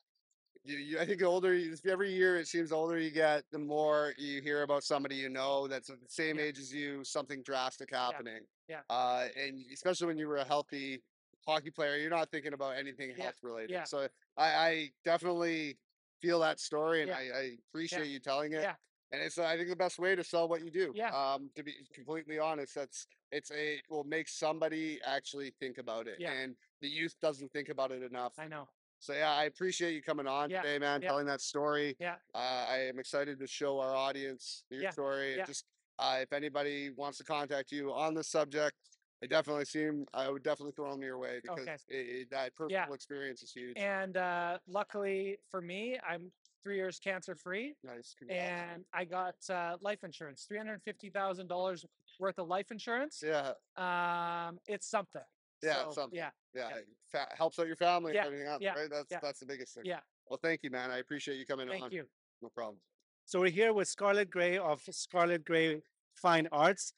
you, 0.63 0.77
you, 0.77 1.00
I 1.00 1.05
think 1.05 1.20
the 1.20 1.25
older 1.25 1.53
you, 1.53 1.75
every 1.89 2.13
year 2.13 2.38
it 2.39 2.48
seems 2.48 2.70
the 2.70 2.75
older 2.75 2.98
you 2.98 3.12
get, 3.12 3.43
the 3.51 3.60
more 3.60 4.13
you 4.17 4.41
hear 4.41 4.63
about 4.63 4.84
somebody 4.84 5.15
you 5.15 5.29
know 5.29 5.67
that's 5.67 5.88
the 5.88 5.98
same 6.08 6.38
Yeah. 6.39 6.46
age 6.46 6.60
as 6.60 6.74
you, 6.74 7.03
something 7.03 7.41
drastic 7.43 7.89
happening. 7.91 8.41
yeah. 8.67 8.82
Uh, 8.89 9.27
and 9.38 9.63
especially 9.74 10.08
when 10.08 10.17
you 10.17 10.27
were 10.27 10.38
a 10.38 10.46
healthy 10.46 11.01
hockey 11.46 11.70
player, 11.72 11.98
you're 11.98 12.10
not 12.10 12.29
thinking 12.32 12.53
about 12.53 12.77
anything 12.77 13.10
Yeah, 13.15 13.24
health 13.24 13.36
related. 13.43 13.72
yeah. 13.72 13.84
So 13.84 14.08
I, 14.38 14.46
I 14.46 14.89
definitely 15.03 15.77
feel 16.22 16.39
that 16.39 16.60
story, 16.60 17.01
and 17.01 17.10
Yeah. 17.10 17.17
I, 17.17 17.38
I 17.39 17.51
appreciate 17.70 18.08
you 18.08 18.20
telling 18.20 18.53
it. 18.53 18.62
Yeah. 18.62 18.75
And 19.12 19.22
it's 19.22 19.38
I 19.38 19.58
think 19.58 19.70
the 19.70 19.75
best 19.75 20.00
way 20.00 20.15
to 20.15 20.24
sell 20.24 20.48
what 20.48 20.63
you 20.63 20.72
do. 20.72 20.91
Yeah. 20.96 21.10
Um, 21.10 21.51
to 21.55 21.63
be 21.63 21.74
completely 21.93 22.39
honest, 22.39 22.74
that's 22.74 23.05
it's 23.32 23.51
a 23.51 23.79
will 23.89 24.03
make 24.05 24.27
somebody 24.27 25.00
actually 25.05 25.51
think 25.60 25.77
about 25.77 26.08
it, 26.08 26.15
Yeah. 26.20 26.32
and 26.32 26.55
the 26.82 26.88
youth 26.88 27.15
doesn't 27.22 27.51
think 27.51 27.70
about 27.70 27.91
it 27.91 28.01
enough. 28.03 28.34
I 28.39 28.48
know. 28.48 28.67
So 29.03 29.12
yeah, 29.12 29.33
I 29.33 29.43
appreciate 29.43 29.93
you 29.95 30.01
coming 30.01 30.27
on 30.27 30.50
Yeah, 30.50 30.62
today, 30.62 30.79
man, 30.79 31.01
yeah. 31.01 31.10
telling 31.10 31.25
that 31.25 31.41
story. 31.41 31.98
Yeah. 32.00 32.15
Uh, 32.33 32.65
I 32.69 32.77
am 32.88 33.00
excited 33.00 33.38
to 33.38 33.45
show 33.48 33.77
our 33.81 33.93
audience 33.93 34.63
your 34.69 34.83
Yeah, 34.83 34.91
story. 34.91 35.36
yeah. 35.36 35.45
Just 35.45 35.65
uh, 36.00 36.19
if 36.22 36.31
anybody 36.31 36.89
wants 36.89 37.17
to 37.17 37.25
contact 37.25 37.74
you 37.74 37.91
on 37.91 38.13
this 38.13 38.29
subject, 38.29 38.77
I 39.22 39.27
definitely 39.27 39.65
seem 39.65 40.05
I 40.13 40.29
would 40.29 40.41
definitely 40.41 40.72
throw 40.72 40.89
them 40.91 41.01
your 41.01 41.17
way 41.17 41.41
because 41.43 41.60
Okay. 41.67 41.75
it, 41.89 41.95
it- 41.98 42.29
that 42.29 42.55
personal 42.55 42.93
experience 42.93 43.43
is 43.43 43.51
huge. 43.51 43.75
And 43.75 44.15
uh, 44.15 44.60
luckily 44.67 45.38
for 45.51 45.60
me, 45.60 46.00
I'm 46.07 46.31
three 46.63 46.77
years 46.77 46.98
cancer 46.98 47.36
free, 47.36 47.75
nice. 47.83 48.15
and 48.29 48.86
I 48.93 49.03
got 49.03 49.36
uh, 49.50 49.75
life 49.81 50.05
insurance, 50.05 50.45
three 50.48 50.57
hundred 50.57 50.81
fifty 50.81 51.10
thousand 51.10 51.48
dollars 51.48 51.86
worth 52.22 52.39
of 52.39 52.48
life 52.48 52.72
insurance. 52.72 53.22
Yeah, 53.22 53.51
Um, 53.75 54.60
it's 54.65 54.88
something. 54.88 55.24
Yeah, 55.62 55.83
So, 55.88 55.91
something. 55.91 56.17
Yeah. 56.17 56.29
Yeah, 56.55 56.69
it 56.69 56.88
fa- 57.12 57.27
helps 57.36 57.60
out 57.60 57.67
your 57.67 57.75
family 57.75 58.13
Yeah, 58.13 58.22
and 58.22 58.27
everything 58.27 58.48
else, 58.48 58.62
yeah, 58.62 58.74
right? 58.74 58.89
That's 58.89 59.07
yeah, 59.12 59.19
that's 59.22 59.39
the 59.39 59.45
biggest 59.45 59.75
thing. 59.75 59.83
yeah. 59.86 60.00
Well, 60.29 60.39
thank 60.41 60.62
you, 60.63 60.69
man. 60.72 60.91
I 60.91 61.00
appreciate 61.00 61.38
you 61.38 61.45
coming 61.45 61.67
Thank 61.67 61.83
on. 61.83 61.91
you. 61.91 62.05
No 62.41 62.50
problem. 62.50 62.77
So 63.25 63.39
we're 63.39 63.51
here 63.51 63.74
with 63.74 63.88
Scarlett 63.88 64.29
Gray 64.29 64.57
of 64.57 64.81
Scarlett 64.89 65.45
Gray 65.45 65.81
Fine 66.15 66.48
Arts. 66.51 66.93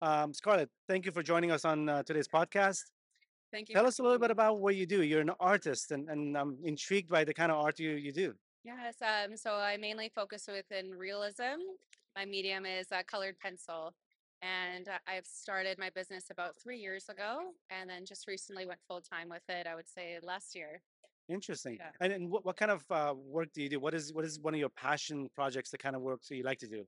Um, 0.00 0.32
Scarlett, 0.32 0.70
thank 0.88 1.04
you 1.06 1.12
for 1.12 1.22
joining 1.22 1.50
us 1.50 1.64
on 1.64 1.88
uh, 1.88 2.02
today's 2.04 2.28
podcast. 2.28 2.82
Thank 3.52 3.68
you. 3.68 3.74
Tell 3.74 3.86
us 3.86 3.98
a 3.98 4.02
little 4.02 4.18
bit 4.18 4.30
about 4.30 4.60
what 4.60 4.76
you 4.76 4.86
do. 4.86 5.02
You're 5.02 5.22
an 5.22 5.32
artist, 5.40 5.90
and, 5.90 6.08
and 6.08 6.36
I'm 6.36 6.58
intrigued 6.62 7.08
by 7.08 7.24
the 7.24 7.32
kind 7.34 7.50
of 7.50 7.58
art 7.58 7.78
you, 7.78 7.90
you 7.92 8.12
do. 8.12 8.34
Yes, 8.64 8.96
um, 9.02 9.36
so 9.36 9.54
I 9.54 9.76
mainly 9.76 10.10
focus 10.14 10.48
within 10.52 10.90
realism. 10.90 11.60
My 12.16 12.24
medium 12.24 12.66
is 12.66 12.88
uh, 12.92 13.02
colored 13.06 13.38
pencil, 13.40 13.94
and 14.42 14.88
uh, 14.88 14.98
I've 15.06 15.26
started 15.26 15.78
my 15.78 15.90
business 15.90 16.26
about 16.30 16.56
three 16.56 16.78
years 16.78 17.08
ago, 17.08 17.50
and 17.70 17.88
then 17.88 18.04
just 18.04 18.26
recently 18.26 18.66
went 18.66 18.80
full 18.86 19.00
time 19.00 19.28
with 19.28 19.42
it. 19.48 19.66
I 19.66 19.74
would 19.74 19.88
say 19.88 20.18
last 20.22 20.54
year. 20.54 20.80
Interesting. 21.28 21.76
Yeah. 21.78 21.90
And, 22.00 22.12
and 22.12 22.30
what, 22.30 22.44
what 22.46 22.56
kind 22.56 22.70
of 22.70 22.84
uh, 22.90 23.14
work 23.14 23.48
do 23.52 23.62
you 23.62 23.68
do? 23.68 23.80
What 23.80 23.94
is 23.94 24.12
what 24.12 24.24
is 24.24 24.40
one 24.40 24.54
of 24.54 24.60
your 24.60 24.70
passion 24.70 25.28
projects? 25.34 25.70
The 25.70 25.78
kind 25.78 25.94
of 25.94 26.02
work 26.02 26.20
that 26.28 26.36
you 26.36 26.42
like 26.42 26.58
to 26.60 26.68
do? 26.68 26.84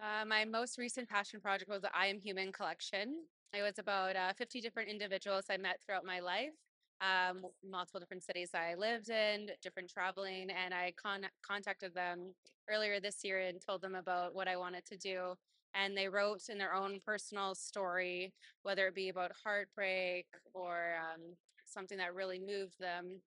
Uh, 0.00 0.24
my 0.24 0.44
most 0.44 0.78
recent 0.78 1.08
passion 1.08 1.40
project 1.40 1.70
was 1.70 1.82
the 1.82 1.90
I 1.96 2.06
Am 2.06 2.20
Human 2.20 2.52
collection. 2.52 3.16
It 3.52 3.62
was 3.62 3.78
about 3.78 4.14
uh, 4.14 4.32
50 4.34 4.60
different 4.60 4.88
individuals 4.90 5.46
I 5.50 5.56
met 5.56 5.80
throughout 5.84 6.04
my 6.04 6.20
life, 6.20 6.52
um, 7.00 7.42
multiple 7.68 7.98
different 7.98 8.22
cities 8.22 8.50
I 8.54 8.74
lived 8.74 9.08
in, 9.08 9.48
different 9.62 9.90
traveling, 9.90 10.50
and 10.50 10.74
I 10.74 10.92
con- 11.02 11.26
contacted 11.42 11.94
them 11.94 12.34
earlier 12.70 13.00
this 13.00 13.24
year 13.24 13.40
and 13.40 13.58
told 13.60 13.80
them 13.80 13.94
about 13.94 14.34
what 14.34 14.48
I 14.48 14.56
wanted 14.56 14.84
to 14.86 14.96
do. 14.98 15.34
And 15.74 15.96
they 15.96 16.08
wrote 16.08 16.48
in 16.48 16.58
their 16.58 16.74
own 16.74 17.00
personal 17.04 17.54
story, 17.54 18.32
whether 18.62 18.86
it 18.86 18.94
be 18.94 19.08
about 19.08 19.32
heartbreak 19.44 20.26
or 20.54 20.96
um, 20.98 21.20
something 21.64 21.98
that 21.98 22.14
really 22.14 22.38
moved 22.38 22.78
them. 22.80 23.20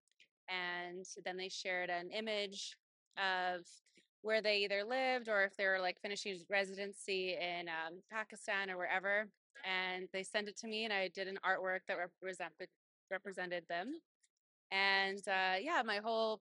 And 0.48 1.06
then 1.24 1.36
they 1.36 1.48
shared 1.48 1.88
an 1.88 2.10
image 2.10 2.76
of 3.16 3.62
where 4.22 4.40
they 4.40 4.58
either 4.58 4.84
lived 4.84 5.28
or 5.28 5.44
if 5.44 5.56
they 5.56 5.66
were 5.66 5.80
like 5.80 6.00
finishing 6.00 6.38
residency 6.48 7.36
in 7.40 7.68
um, 7.68 8.00
Pakistan 8.10 8.70
or 8.70 8.76
wherever. 8.76 9.26
And 9.64 10.08
they 10.12 10.22
sent 10.22 10.48
it 10.48 10.58
to 10.58 10.66
me, 10.68 10.84
and 10.84 10.92
I 10.92 11.08
did 11.08 11.28
an 11.28 11.38
artwork 11.46 11.80
that 11.86 11.96
represented 11.96 12.68
represented 13.10 13.64
them. 13.68 13.92
And 14.72 15.18
uh, 15.28 15.56
yeah, 15.60 15.82
my 15.84 15.98
whole 15.98 16.40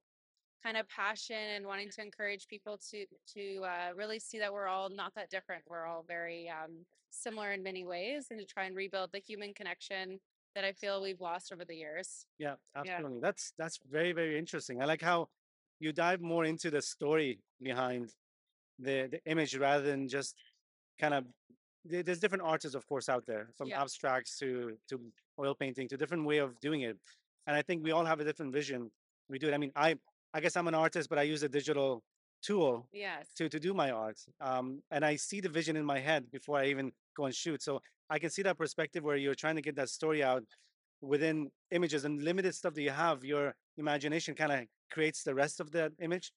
kind 0.63 0.77
of 0.77 0.87
passion 0.89 1.35
and 1.55 1.65
wanting 1.65 1.89
to 1.89 2.01
encourage 2.01 2.47
people 2.47 2.77
to 2.91 3.05
to 3.33 3.61
uh, 3.63 3.93
really 3.95 4.19
see 4.19 4.39
that 4.39 4.51
we're 4.53 4.67
all 4.67 4.89
not 4.89 5.13
that 5.15 5.29
different. 5.29 5.63
We're 5.69 5.85
all 5.85 6.03
very 6.07 6.49
um, 6.49 6.85
similar 7.09 7.51
in 7.51 7.63
many 7.63 7.85
ways, 7.85 8.27
and 8.31 8.39
to 8.39 8.45
try 8.45 8.65
and 8.65 8.75
rebuild 8.75 9.11
the 9.11 9.19
human 9.19 9.53
connection 9.53 10.19
that 10.55 10.63
I 10.65 10.73
feel 10.73 11.01
we've 11.01 11.21
lost 11.21 11.51
over 11.53 11.63
the 11.65 11.75
years. 11.75 12.25
Yeah, 12.37 12.55
Yeah. 12.75 12.81
absolutely. 12.81 13.19
That's 13.21 13.53
that's 13.57 13.79
very 13.89 14.11
very 14.13 14.37
interesting. 14.37 14.81
I 14.81 14.85
like 14.85 15.01
how 15.01 15.29
you 15.79 15.91
dive 15.91 16.21
more 16.21 16.45
into 16.45 16.69
the 16.69 16.81
story 16.81 17.39
behind 17.61 18.13
the 18.79 19.07
the 19.11 19.19
image 19.25 19.55
rather 19.57 19.83
than 19.83 20.07
just 20.07 20.35
kind 20.99 21.13
of 21.13 21.25
there's 21.83 22.19
different 22.19 22.43
artists 22.43 22.75
of 22.75 22.85
course 22.87 23.09
out 23.09 23.25
there 23.25 23.49
from 23.57 23.69
Yeah. 23.69 23.81
abstracts 23.81 24.37
to 24.39 24.77
to 24.89 24.99
oil 25.39 25.55
painting 25.55 25.87
to 25.89 25.97
different 25.97 26.25
way 26.25 26.37
of 26.37 26.59
doing 26.59 26.81
it 26.81 26.97
and 27.47 27.55
i 27.55 27.61
think 27.63 27.83
we 27.83 27.91
all 27.91 28.05
have 28.05 28.19
a 28.19 28.23
different 28.23 28.53
vision 28.53 28.91
we 29.29 29.39
do 29.39 29.47
it 29.47 29.53
i 29.53 29.57
mean 29.57 29.71
i 29.75 29.95
i 30.33 30.39
guess 30.39 30.55
i'm 30.55 30.67
an 30.67 30.75
artist 30.75 31.09
but 31.09 31.17
i 31.19 31.23
use 31.23 31.43
a 31.43 31.49
digital 31.49 32.03
tool 32.41 32.87
Yes. 32.91 33.27
to 33.37 33.47
to 33.49 33.59
do 33.59 33.73
my 33.73 33.91
art 33.91 34.17
um 34.39 34.81
and 34.91 35.05
i 35.05 35.15
see 35.15 35.39
the 35.41 35.49
vision 35.49 35.75
in 35.75 35.85
my 35.85 35.99
head 35.99 36.29
before 36.31 36.57
i 36.57 36.65
even 36.65 36.91
go 37.15 37.25
and 37.25 37.35
shoot 37.35 37.61
so 37.61 37.81
i 38.09 38.17
can 38.19 38.29
see 38.29 38.41
that 38.41 38.57
perspective 38.57 39.03
where 39.03 39.17
you're 39.17 39.35
trying 39.35 39.55
to 39.55 39.61
get 39.61 39.75
that 39.75 39.89
story 39.89 40.23
out 40.23 40.43
within 41.01 41.49
images 41.71 42.05
and 42.05 42.21
limited 42.23 42.53
stuff 42.55 42.73
that 42.73 42.81
you 42.81 42.89
have 42.91 43.23
your 43.23 43.53
imagination 43.77 44.35
kind 44.35 44.51
of 44.51 44.59
creates 44.91 45.23
the 45.23 45.33
rest 45.33 45.59
of 45.59 45.71
the 45.71 45.91
image 45.99 46.31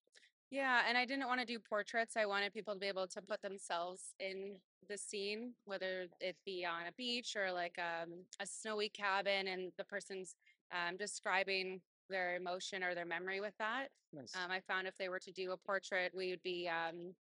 Yeah, 0.51 0.83
and 0.89 0.97
I 0.97 1.05
didn't 1.11 1.27
want 1.27 1.41
to 1.41 1.47
do 1.47 1.59
portraits. 1.59 2.17
I 2.17 2.27
wanted 2.27 2.53
people 2.53 2.75
to 2.75 2.81
be 2.81 2.87
able 2.87 3.09
to 3.09 3.21
put 3.23 3.41
themselves 3.43 4.15
in 4.21 4.61
the 4.91 4.97
scene, 4.97 5.55
whether 5.65 6.07
it 6.21 6.37
be 6.45 6.65
on 6.65 6.87
a 6.87 6.93
beach 6.97 7.35
or 7.35 7.51
like 7.51 7.77
um, 7.91 8.11
a 8.39 8.47
snowy 8.47 8.89
cabin, 8.89 9.49
and 9.49 9.73
the 9.81 9.85
person's 9.85 10.37
um, 10.71 10.97
describing 10.97 11.81
their 12.15 12.37
emotion 12.37 12.85
or 12.85 12.95
their 12.95 13.05
memory 13.05 13.41
with 13.41 13.55
that. 13.59 13.89
nice. 14.13 14.33
Um, 14.37 14.51
I 14.51 14.61
found 14.61 14.87
if 14.87 14.97
they 14.97 15.09
were 15.09 15.19
to 15.19 15.33
do 15.33 15.51
a 15.51 15.57
portrait, 15.57 16.13
we 16.15 16.31
would 16.31 16.43
be 16.45 16.69
um, 16.69 17.13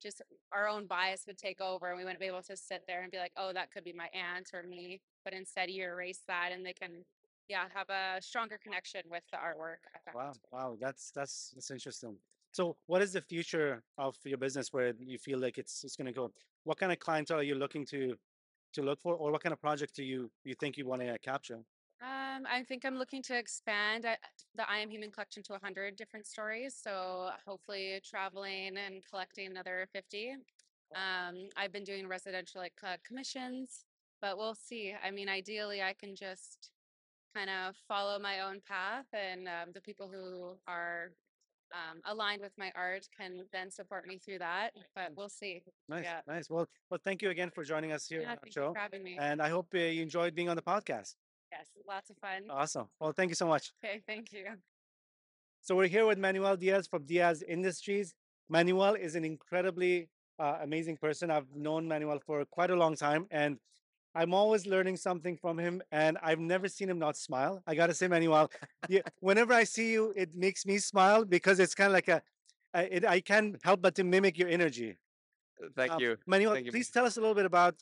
just 0.00 0.22
our 0.52 0.68
own 0.68 0.86
bias 0.86 1.24
would 1.26 1.38
take 1.38 1.60
over, 1.60 1.88
and 1.88 1.98
we 1.98 2.04
wouldn't 2.04 2.20
be 2.20 2.26
able 2.26 2.42
to 2.42 2.56
sit 2.56 2.82
there 2.86 3.02
and 3.02 3.10
be 3.10 3.18
like, 3.18 3.32
"Oh, 3.36 3.52
that 3.52 3.72
could 3.72 3.84
be 3.84 3.92
my 3.92 4.08
aunt 4.14 4.50
or 4.54 4.62
me." 4.62 5.00
But 5.24 5.34
instead, 5.34 5.70
you 5.70 5.82
erase 5.84 6.22
that, 6.28 6.50
and 6.52 6.64
they 6.64 6.72
can, 6.72 7.04
yeah, 7.48 7.64
have 7.74 7.90
a 7.90 8.22
stronger 8.22 8.58
connection 8.62 9.02
with 9.10 9.24
the 9.32 9.38
artwork. 9.38 9.82
Wow, 10.14 10.32
wow, 10.52 10.76
that's 10.80 11.10
that's 11.10 11.50
that's 11.54 11.70
interesting. 11.70 12.16
So, 12.52 12.76
what 12.86 13.02
is 13.02 13.12
the 13.12 13.22
future 13.22 13.82
of 13.98 14.16
your 14.24 14.38
business 14.38 14.72
where 14.72 14.92
you 15.00 15.18
feel 15.18 15.40
like 15.40 15.58
it's 15.58 15.82
it's 15.84 15.96
going 15.96 16.06
to 16.06 16.12
go? 16.12 16.30
What 16.64 16.78
kind 16.78 16.92
of 16.92 16.98
clientele 17.00 17.40
are 17.40 17.48
you 17.50 17.56
looking 17.56 17.84
to 17.86 18.14
to 18.74 18.82
look 18.82 19.00
for, 19.00 19.14
or 19.16 19.32
what 19.32 19.42
kind 19.42 19.52
of 19.52 19.60
project 19.60 19.96
do 19.96 20.04
you 20.04 20.30
you 20.44 20.54
think 20.54 20.76
you 20.76 20.86
want 20.86 21.02
to 21.02 21.18
capture? 21.18 21.60
Um, 22.32 22.46
I 22.50 22.62
think 22.62 22.84
I'm 22.84 22.96
looking 22.96 23.22
to 23.24 23.36
expand 23.36 24.04
the 24.04 24.70
I 24.70 24.78
Am 24.78 24.90
Human 24.90 25.10
collection 25.10 25.42
to 25.44 25.52
100 25.52 25.96
different 25.96 26.26
stories. 26.26 26.76
So 26.80 27.30
hopefully, 27.46 28.00
traveling 28.08 28.76
and 28.76 29.02
collecting 29.08 29.50
another 29.50 29.86
50. 29.92 30.36
Um, 30.94 31.48
I've 31.56 31.72
been 31.72 31.84
doing 31.84 32.06
residential 32.06 32.60
like 32.60 32.74
uh, 32.82 32.96
commissions, 33.06 33.84
but 34.20 34.36
we'll 34.38 34.54
see. 34.54 34.94
I 35.04 35.10
mean, 35.10 35.28
ideally, 35.28 35.82
I 35.82 35.94
can 35.94 36.14
just 36.14 36.70
kind 37.34 37.50
of 37.50 37.74
follow 37.88 38.18
my 38.18 38.40
own 38.40 38.60
path, 38.66 39.06
and 39.12 39.48
um, 39.48 39.72
the 39.74 39.80
people 39.80 40.08
who 40.12 40.56
are 40.66 41.12
um, 41.72 42.00
aligned 42.04 42.42
with 42.42 42.52
my 42.58 42.70
art 42.74 43.08
can 43.16 43.44
then 43.52 43.70
support 43.70 44.06
me 44.06 44.18
through 44.18 44.38
that. 44.38 44.70
But 44.94 45.12
we'll 45.16 45.30
see. 45.30 45.62
Nice, 45.88 46.04
Yeah. 46.04 46.20
nice. 46.26 46.50
Well, 46.50 46.68
well, 46.90 47.00
thank 47.02 47.22
you 47.22 47.30
again 47.30 47.50
for 47.50 47.64
joining 47.64 47.92
us 47.92 48.06
here 48.06 48.20
Yeah, 48.22 48.32
on 48.32 48.38
the 48.44 48.50
show, 48.50 48.72
for 48.74 48.78
having 48.80 49.02
me. 49.02 49.16
and 49.18 49.40
I 49.40 49.48
hope 49.48 49.68
uh, 49.74 49.78
you 49.78 50.02
enjoyed 50.02 50.34
being 50.34 50.48
on 50.50 50.56
the 50.56 50.62
podcast. 50.62 51.14
Yes, 51.52 51.68
lots 51.86 52.10
of 52.10 52.16
fun. 52.18 52.44
Awesome. 52.50 52.88
Well, 53.00 53.12
thank 53.12 53.30
you 53.30 53.34
so 53.34 53.46
much. 53.46 53.72
Okay, 53.84 54.00
thank 54.06 54.32
you. 54.32 54.44
So 55.60 55.76
we're 55.76 55.86
here 55.88 56.06
with 56.06 56.18
Manuel 56.18 56.56
Diaz 56.56 56.86
from 56.88 57.04
Diaz 57.04 57.42
Industries. 57.46 58.14
Manuel 58.48 58.94
is 58.94 59.14
an 59.14 59.24
incredibly 59.24 60.08
uh, 60.38 60.58
amazing 60.62 60.96
person. 60.96 61.30
I've 61.30 61.46
known 61.54 61.86
Manuel 61.86 62.18
for 62.26 62.44
quite 62.46 62.70
a 62.70 62.76
long 62.76 62.96
time, 62.96 63.26
and 63.30 63.58
I'm 64.14 64.34
always 64.34 64.66
learning 64.66 64.96
something 64.96 65.36
from 65.36 65.58
him. 65.58 65.80
And 65.92 66.18
I've 66.22 66.40
never 66.40 66.68
seen 66.68 66.88
him 66.90 66.98
not 66.98 67.16
smile. 67.16 67.62
I 67.66 67.74
gotta 67.74 67.94
say, 67.94 68.08
Manuel, 68.08 68.50
yeah, 68.88 69.02
whenever 69.20 69.52
I 69.54 69.64
see 69.64 69.92
you, 69.92 70.12
it 70.16 70.34
makes 70.34 70.66
me 70.66 70.78
smile 70.78 71.24
because 71.24 71.60
it's 71.60 71.74
kind 71.74 71.86
of 71.88 71.92
like 71.92 72.08
a, 72.08 72.22
I- 72.74 72.88
it, 72.96 73.04
I 73.04 73.20
can't 73.20 73.56
help 73.62 73.82
but 73.82 73.94
to 73.96 74.04
mimic 74.04 74.36
your 74.38 74.48
energy. 74.48 74.98
Thank 75.76 75.92
Um, 75.92 76.00
you. 76.00 76.16
Manuel. 76.26 76.54
Thank 76.54 76.66
you. 76.66 76.72
Please 76.72 76.90
tell 76.90 77.04
us 77.06 77.16
a 77.16 77.20
little 77.20 77.36
bit 77.36 77.46
about 77.46 77.76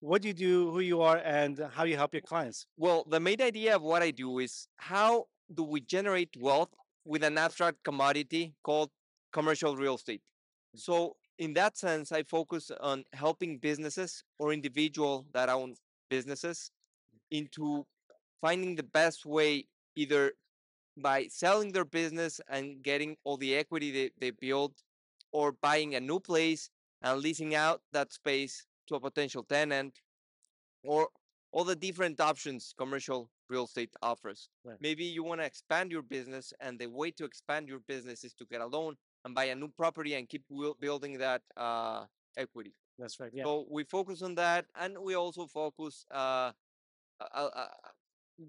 what 0.00 0.22
do 0.22 0.28
you 0.28 0.34
do, 0.34 0.70
who 0.70 0.80
you 0.80 1.00
are, 1.00 1.18
and 1.18 1.58
how 1.72 1.84
you 1.84 1.96
help 1.96 2.12
your 2.12 2.22
clients. 2.22 2.66
Well, 2.76 3.04
the 3.08 3.20
main 3.20 3.40
idea 3.40 3.76
of 3.76 3.82
what 3.82 4.02
I 4.02 4.10
do 4.10 4.38
is 4.38 4.68
how 4.76 5.26
do 5.54 5.62
we 5.62 5.80
generate 5.80 6.30
wealth 6.38 6.70
with 7.04 7.22
an 7.22 7.38
abstract 7.38 7.82
commodity 7.84 8.54
called 8.62 8.90
commercial 9.32 9.76
real 9.76 9.94
estate? 9.94 10.22
So, 10.74 11.16
in 11.38 11.54
that 11.54 11.76
sense, 11.76 12.12
I 12.12 12.22
focus 12.22 12.70
on 12.80 13.04
helping 13.12 13.58
businesses 13.58 14.22
or 14.38 14.52
individual 14.52 15.26
that 15.32 15.48
own 15.48 15.74
businesses 16.08 16.70
into 17.30 17.86
finding 18.40 18.76
the 18.76 18.82
best 18.82 19.26
way 19.26 19.66
either 19.96 20.32
by 20.96 21.26
selling 21.28 21.72
their 21.72 21.84
business 21.84 22.40
and 22.48 22.82
getting 22.82 23.16
all 23.24 23.36
the 23.36 23.54
equity 23.54 23.90
they, 23.90 24.10
they 24.18 24.30
built, 24.30 24.72
or 25.32 25.52
buying 25.52 25.94
a 25.94 26.00
new 26.00 26.18
place 26.18 26.70
and 27.02 27.20
leasing 27.20 27.54
out 27.54 27.82
that 27.92 28.12
space 28.12 28.64
to 28.88 28.94
a 28.96 29.00
potential 29.00 29.42
tenant, 29.42 30.00
or 30.84 31.08
all 31.52 31.64
the 31.64 31.76
different 31.76 32.20
options 32.20 32.74
commercial 32.76 33.30
real 33.48 33.64
estate 33.64 33.90
offers. 34.02 34.48
Right. 34.64 34.76
Maybe 34.80 35.04
you 35.04 35.22
want 35.22 35.40
to 35.40 35.46
expand 35.46 35.90
your 35.90 36.02
business, 36.02 36.52
and 36.60 36.78
the 36.78 36.86
way 36.86 37.10
to 37.12 37.24
expand 37.24 37.68
your 37.68 37.80
business 37.80 38.24
is 38.24 38.34
to 38.34 38.44
get 38.44 38.60
a 38.60 38.66
loan 38.66 38.96
and 39.24 39.34
buy 39.34 39.44
a 39.44 39.54
new 39.54 39.68
property 39.68 40.14
and 40.14 40.28
keep 40.28 40.44
building 40.80 41.18
that 41.18 41.42
uh, 41.56 42.04
equity. 42.36 42.74
That's 42.98 43.20
right. 43.20 43.30
Yeah. 43.32 43.44
So 43.44 43.66
we 43.70 43.84
focus 43.84 44.22
on 44.22 44.34
that, 44.36 44.66
and 44.80 44.98
we 44.98 45.14
also 45.14 45.46
focus 45.46 46.04
uh, 46.10 46.52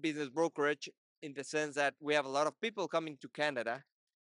business 0.00 0.28
brokerage 0.28 0.88
in 1.22 1.34
the 1.34 1.44
sense 1.44 1.74
that 1.74 1.94
we 2.00 2.14
have 2.14 2.26
a 2.26 2.28
lot 2.28 2.46
of 2.46 2.60
people 2.60 2.88
coming 2.88 3.18
to 3.20 3.28
Canada, 3.28 3.82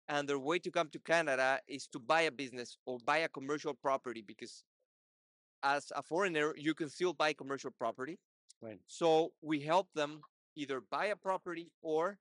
and 0.07 0.27
their 0.27 0.39
way 0.39 0.59
to 0.59 0.71
come 0.71 0.89
to 0.89 0.99
Canada 0.99 1.59
is 1.67 1.87
to 1.87 1.99
buy 1.99 2.21
a 2.21 2.31
business 2.31 2.77
or 2.85 2.99
buy 3.05 3.19
a 3.19 3.29
commercial 3.29 3.73
property 3.73 4.23
because 4.25 4.63
as 5.63 5.91
a 5.95 6.01
foreigner 6.01 6.53
you 6.57 6.73
can 6.73 6.89
still 6.89 7.13
buy 7.13 7.33
commercial 7.33 7.71
property. 7.71 8.17
Right. 8.61 8.79
So 8.87 9.31
we 9.41 9.59
help 9.61 9.87
them 9.93 10.21
either 10.55 10.81
buy 10.81 11.05
a 11.07 11.15
property 11.15 11.71
or 11.81 12.17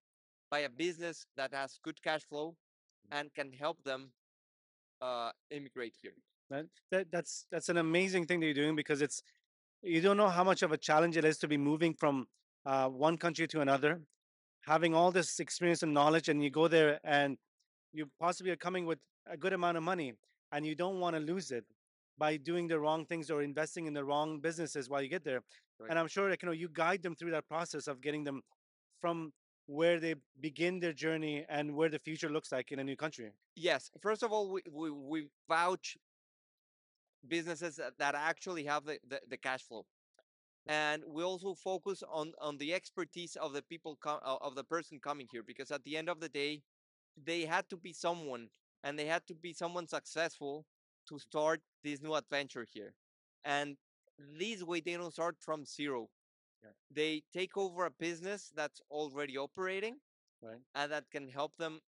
buy 0.50 0.60
a 0.60 0.68
business 0.68 1.26
that 1.36 1.54
has 1.54 1.78
good 1.82 2.02
cash 2.02 2.22
flow 2.22 2.56
and 3.10 3.32
can 3.34 3.52
help 3.52 3.82
them 3.84 4.10
uh, 5.00 5.30
immigrate 5.50 5.94
here. 6.00 6.14
That, 6.50 6.66
that 6.90 7.10
that's 7.10 7.46
that's 7.50 7.68
an 7.68 7.78
amazing 7.78 8.26
thing 8.26 8.40
that 8.40 8.46
you're 8.46 8.54
doing 8.54 8.76
because 8.76 9.00
it's 9.00 9.22
you 9.82 10.00
don't 10.00 10.16
know 10.16 10.28
how 10.28 10.44
much 10.44 10.62
of 10.62 10.72
a 10.72 10.78
challenge 10.78 11.16
it 11.16 11.24
is 11.24 11.38
to 11.38 11.48
be 11.48 11.56
moving 11.56 11.94
from 11.94 12.26
uh, 12.66 12.88
one 12.88 13.16
country 13.18 13.46
to 13.48 13.60
another, 13.60 14.00
having 14.66 14.94
all 14.94 15.10
this 15.10 15.40
experience 15.40 15.82
and 15.82 15.92
knowledge, 15.92 16.28
and 16.28 16.42
you 16.42 16.50
go 16.50 16.68
there 16.68 17.00
and 17.04 17.36
you 17.92 18.08
possibly 18.20 18.50
are 18.50 18.56
coming 18.56 18.86
with 18.86 18.98
a 19.26 19.36
good 19.36 19.52
amount 19.52 19.76
of 19.76 19.82
money, 19.82 20.14
and 20.52 20.66
you 20.66 20.74
don't 20.74 21.00
want 21.00 21.16
to 21.16 21.20
lose 21.20 21.50
it 21.50 21.64
by 22.18 22.36
doing 22.36 22.68
the 22.68 22.78
wrong 22.78 23.04
things 23.04 23.30
or 23.30 23.42
investing 23.42 23.86
in 23.86 23.94
the 23.94 24.04
wrong 24.04 24.40
businesses 24.40 24.88
while 24.88 25.02
you 25.02 25.08
get 25.08 25.24
there. 25.24 25.42
Right. 25.78 25.90
And 25.90 25.98
I'm 25.98 26.08
sure 26.08 26.30
like, 26.30 26.42
you 26.42 26.46
know 26.46 26.52
you 26.52 26.68
guide 26.72 27.02
them 27.02 27.14
through 27.14 27.32
that 27.32 27.48
process 27.48 27.88
of 27.88 28.00
getting 28.00 28.24
them 28.24 28.42
from 29.00 29.32
where 29.66 29.98
they 29.98 30.14
begin 30.40 30.78
their 30.78 30.92
journey 30.92 31.44
and 31.48 31.74
where 31.74 31.88
the 31.88 31.98
future 31.98 32.28
looks 32.28 32.52
like 32.52 32.70
in 32.70 32.78
a 32.78 32.84
new 32.84 32.96
country. 32.96 33.32
Yes. 33.56 33.90
First 34.00 34.22
of 34.22 34.30
all, 34.32 34.50
we, 34.50 34.62
we, 34.70 34.90
we 34.90 35.28
vouch 35.48 35.96
businesses 37.26 37.76
that, 37.76 37.92
that 37.98 38.14
actually 38.14 38.64
have 38.64 38.84
the, 38.84 38.98
the, 39.08 39.20
the 39.28 39.36
cash 39.36 39.62
flow. 39.62 39.86
And 40.66 41.02
we 41.06 41.22
also 41.22 41.54
focus 41.54 42.02
on, 42.10 42.32
on 42.40 42.58
the 42.58 42.72
expertise 42.72 43.36
of 43.36 43.52
the 43.52 43.62
people 43.62 43.98
com- 44.00 44.20
of 44.22 44.54
the 44.54 44.64
person 44.64 44.98
coming 44.98 45.26
here 45.30 45.42
because 45.42 45.70
at 45.70 45.84
the 45.84 45.96
end 45.96 46.08
of 46.08 46.20
the 46.20 46.28
day, 46.28 46.62
they 47.22 47.42
had 47.42 47.68
to 47.70 47.76
be 47.76 47.92
someone 47.92 48.48
and 48.82 48.98
they 48.98 49.06
had 49.06 49.26
to 49.26 49.34
be 49.34 49.52
someone 49.52 49.86
successful 49.86 50.64
to 51.08 51.18
start 51.18 51.60
this 51.82 52.00
new 52.02 52.14
adventure 52.14 52.66
here. 52.72 52.94
And 53.44 53.76
this 54.38 54.62
way 54.62 54.80
they 54.80 54.94
don't 54.94 55.12
start 55.12 55.36
from 55.40 55.64
zero. 55.64 56.08
Yeah. 56.62 56.70
They 56.90 57.22
take 57.32 57.56
over 57.56 57.86
a 57.86 57.90
business 57.90 58.50
that's 58.54 58.80
already 58.90 59.36
operating 59.38 59.96
Right. 60.42 60.60
and 60.74 60.92
that 60.92 61.04
can 61.10 61.28
help 61.28 61.52
them 61.58 61.80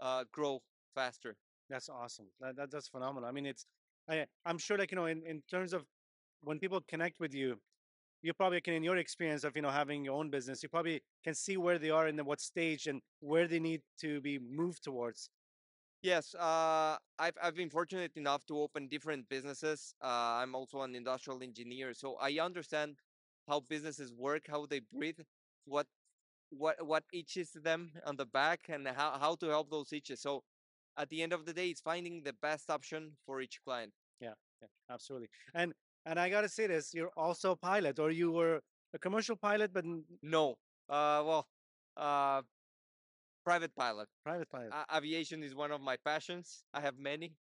uh, 0.00 0.24
grow 0.32 0.60
faster. 0.94 1.36
That's 1.68 1.88
awesome. 1.88 2.26
That, 2.40 2.56
that 2.56 2.70
that's 2.70 2.88
phenomenal. 2.88 3.28
I 3.28 3.32
mean, 3.32 3.46
it's 3.46 3.66
I 4.08 4.26
I'm 4.44 4.58
sure 4.58 4.78
like 4.78 4.90
you 4.92 4.96
know 4.96 5.06
in, 5.06 5.22
in 5.26 5.42
terms 5.50 5.72
of 5.72 5.84
when 6.42 6.58
people 6.58 6.80
connect 6.88 7.20
with 7.20 7.34
you, 7.34 7.56
you 8.22 8.32
probably 8.34 8.60
can 8.60 8.74
in 8.74 8.82
your 8.84 8.96
experience 8.96 9.44
of 9.44 9.56
you 9.56 9.62
know 9.62 9.70
having 9.70 10.04
your 10.04 10.14
own 10.18 10.30
business, 10.30 10.62
you 10.62 10.68
probably 10.68 11.02
can 11.24 11.34
see 11.34 11.56
where 11.56 11.78
they 11.78 11.90
are 11.90 12.06
and 12.06 12.20
what 12.26 12.40
stage 12.40 12.86
and 12.86 13.00
where 13.20 13.48
they 13.48 13.60
need 13.60 13.82
to 14.00 14.20
be 14.20 14.38
moved 14.38 14.82
towards. 14.84 15.30
Yes, 16.02 16.34
uh, 16.34 16.98
I've 17.18 17.36
I've 17.40 17.54
been 17.54 17.70
fortunate 17.70 18.16
enough 18.16 18.44
to 18.46 18.58
open 18.58 18.88
different 18.88 19.28
businesses. 19.28 19.94
Uh, 20.02 20.42
I'm 20.42 20.54
also 20.54 20.82
an 20.82 20.94
industrial 20.96 21.42
engineer, 21.42 21.94
so 21.94 22.16
I 22.16 22.38
understand 22.40 22.96
how 23.46 23.60
businesses 23.60 24.12
work, 24.12 24.48
how 24.48 24.66
they 24.66 24.80
breathe, 24.80 25.20
what 25.64 25.86
what 26.50 26.84
what 26.86 27.04
itches 27.12 27.52
them 27.52 27.92
on 28.04 28.16
the 28.16 28.26
back, 28.26 28.68
and 28.68 28.88
how 28.88 29.18
how 29.18 29.36
to 29.36 29.46
help 29.48 29.70
those 29.70 29.92
itches. 29.92 30.20
So, 30.22 30.42
at 30.96 31.08
the 31.10 31.22
end 31.22 31.32
of 31.32 31.46
the 31.46 31.52
day, 31.54 31.70
it's 31.70 31.80
finding 31.80 32.22
the 32.24 32.32
best 32.34 32.70
option 32.70 33.16
for 33.24 33.40
each 33.40 33.60
client. 33.64 33.94
Yeah, 34.20 34.34
yeah, 34.60 34.68
absolutely. 34.90 35.28
And 35.54 35.74
and 36.04 36.18
I 36.18 36.30
gotta 36.30 36.48
say 36.48 36.66
this, 36.66 36.94
you're 36.94 37.12
also 37.16 37.52
a 37.52 37.56
pilot, 37.56 38.00
or 38.00 38.10
you 38.10 38.32
were 38.32 38.60
a 38.94 38.98
commercial 38.98 39.36
pilot, 39.36 39.72
but 39.72 39.84
No, 40.22 40.56
uh, 40.88 41.22
well, 41.26 41.46
uh, 41.96 42.42
private 43.44 43.74
pilot. 43.74 44.08
private 44.24 44.50
pilot. 44.50 44.70
A- 44.72 44.96
aviation 44.96 45.42
is 45.42 45.54
one 45.54 45.70
of 45.72 45.80
my 45.80 45.96
passions. 46.04 46.64
I 46.72 46.80
have 46.80 46.98
many. 46.98 47.34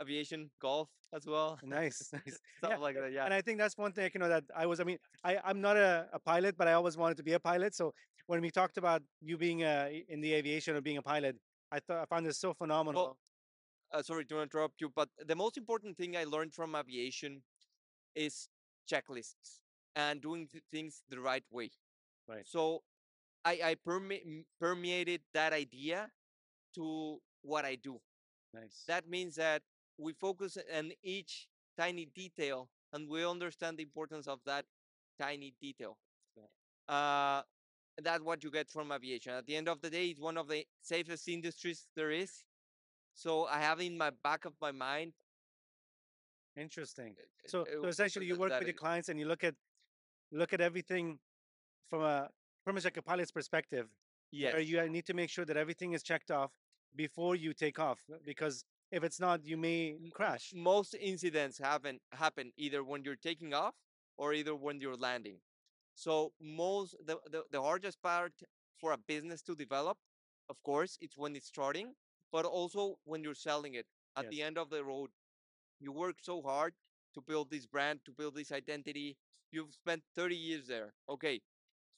Aviation, 0.00 0.50
golf 0.60 0.90
as 1.14 1.24
well, 1.26 1.58
nice, 1.64 2.10
nice. 2.12 2.38
stuff 2.58 2.72
Yeah, 2.72 2.76
like 2.76 2.96
that. 2.96 3.12
Yeah. 3.12 3.24
And 3.24 3.32
I 3.32 3.40
think 3.40 3.56
that's 3.58 3.78
one 3.78 3.92
thing, 3.92 4.10
you 4.12 4.20
know, 4.20 4.28
that 4.28 4.44
I 4.54 4.66
was, 4.66 4.78
I 4.78 4.84
mean, 4.84 4.98
I, 5.24 5.38
I'm 5.42 5.62
not 5.62 5.78
a, 5.78 6.06
a 6.12 6.18
pilot, 6.18 6.54
but 6.58 6.68
I 6.68 6.74
always 6.74 6.98
wanted 6.98 7.16
to 7.16 7.22
be 7.22 7.32
a 7.32 7.40
pilot. 7.40 7.74
So 7.74 7.94
when 8.26 8.42
we 8.42 8.50
talked 8.50 8.76
about 8.76 9.02
you 9.22 9.38
being 9.38 9.64
uh, 9.64 9.88
in 10.10 10.20
the 10.20 10.34
aviation 10.34 10.76
or 10.76 10.82
being 10.82 10.98
a 10.98 11.02
pilot, 11.02 11.36
I 11.72 11.80
thought 11.80 12.02
I 12.02 12.04
found 12.14 12.26
this 12.26 12.38
so 12.38 12.52
phenomenal. 12.52 13.16
uh, 13.92 14.02
sorry 14.02 14.26
to 14.26 14.42
interrupt 14.42 14.80
you, 14.82 14.90
but 14.94 15.08
the 15.26 15.34
most 15.34 15.56
important 15.56 15.96
thing 15.96 16.14
I 16.14 16.24
learned 16.24 16.52
from 16.52 16.74
aviation 16.76 17.42
is 18.14 18.48
checklists 18.92 19.60
and 19.94 20.20
doing 20.20 20.46
th- 20.46 20.62
things 20.70 21.02
the 21.08 21.20
right 21.20 21.44
way. 21.50 21.70
Right. 22.28 22.46
So 22.46 22.82
I, 23.46 23.60
I 23.62 23.74
perme- 23.76 24.44
permeated 24.60 25.20
that 25.32 25.52
idea 25.52 26.10
to 26.74 27.18
what 27.42 27.64
I 27.64 27.76
do. 27.76 28.00
nice. 28.52 28.82
That 28.88 29.08
means 29.08 29.36
that 29.36 29.62
we 29.98 30.12
focus 30.12 30.58
on 30.76 30.90
each 31.02 31.46
tiny 31.78 32.08
detail 32.12 32.68
and 32.92 33.08
we 33.08 33.24
understand 33.24 33.78
the 33.78 33.84
importance 33.84 34.26
of 34.26 34.40
that 34.46 34.64
tiny 35.20 35.54
detail. 35.60 35.96
Uh, 36.88 37.42
that's 38.02 38.22
what 38.22 38.42
you 38.42 38.50
get 38.50 38.68
from 38.68 38.92
aviation. 38.92 39.32
At 39.32 39.46
the 39.46 39.56
end 39.56 39.68
of 39.68 39.80
the 39.80 39.90
day, 39.90 40.08
it's 40.08 40.20
one 40.20 40.36
of 40.36 40.48
the 40.48 40.64
safest 40.82 41.28
industries 41.28 41.86
there 41.94 42.10
is. 42.10 42.44
So 43.14 43.46
I 43.46 43.58
have 43.58 43.80
in 43.80 43.96
my 43.96 44.10
back 44.22 44.44
of 44.44 44.54
my 44.60 44.72
mind. 44.72 45.12
Interesting. 46.56 47.14
So, 47.46 47.64
so 47.64 47.88
essentially, 47.88 48.26
you 48.26 48.36
work 48.36 48.52
with 48.58 48.68
your 48.68 48.74
clients 48.74 49.08
and 49.08 49.18
you 49.18 49.26
look 49.26 49.44
at 49.44 49.54
look 50.32 50.52
at 50.52 50.60
everything 50.60 51.18
from 51.88 52.02
a 52.02 52.28
much 52.72 52.84
like 52.84 52.96
a 52.96 53.02
pilot's 53.02 53.32
perspective, 53.32 53.88
Yes. 54.32 54.66
you 54.66 54.80
uh, 54.80 54.86
need 54.86 55.06
to 55.06 55.14
make 55.14 55.30
sure 55.30 55.44
that 55.44 55.56
everything 55.56 55.92
is 55.92 56.02
checked 56.02 56.30
off 56.30 56.50
before 56.94 57.36
you 57.36 57.54
take 57.54 57.78
off, 57.78 58.00
uh, 58.12 58.16
because 58.24 58.64
if 58.90 59.04
it's 59.04 59.20
not, 59.20 59.44
you 59.44 59.56
may 59.56 59.96
crash. 60.12 60.52
most 60.54 60.94
incidents 60.94 61.58
happen 61.58 62.00
happen 62.12 62.52
either 62.56 62.82
when 62.84 63.04
you're 63.04 63.16
taking 63.30 63.54
off 63.54 63.74
or 64.16 64.32
either 64.34 64.54
when 64.54 64.80
you're 64.80 64.96
landing. 64.96 65.38
So 65.94 66.32
most 66.40 66.94
the, 67.04 67.18
the, 67.30 67.44
the 67.50 67.60
hardest 67.62 68.02
part 68.02 68.32
for 68.80 68.92
a 68.92 68.98
business 68.98 69.42
to 69.42 69.54
develop, 69.54 69.96
of 70.48 70.62
course, 70.62 70.98
it's 71.00 71.16
when 71.16 71.34
it's 71.36 71.46
starting, 71.46 71.94
but 72.32 72.44
also 72.44 72.98
when 73.04 73.22
you're 73.22 73.34
selling 73.34 73.74
it. 73.74 73.86
At 74.16 74.30
the 74.30 74.42
end 74.42 74.56
of 74.56 74.70
the 74.70 74.82
road, 74.82 75.10
you 75.78 75.92
work 75.92 76.16
so 76.22 76.40
hard 76.42 76.72
to 77.14 77.20
build 77.20 77.50
this 77.50 77.66
brand, 77.66 78.00
to 78.06 78.12
build 78.12 78.34
this 78.34 78.50
identity. 78.50 79.16
You've 79.52 79.74
spent 79.74 80.02
30 80.14 80.34
years 80.36 80.66
there. 80.66 80.94
Okay. 81.08 81.40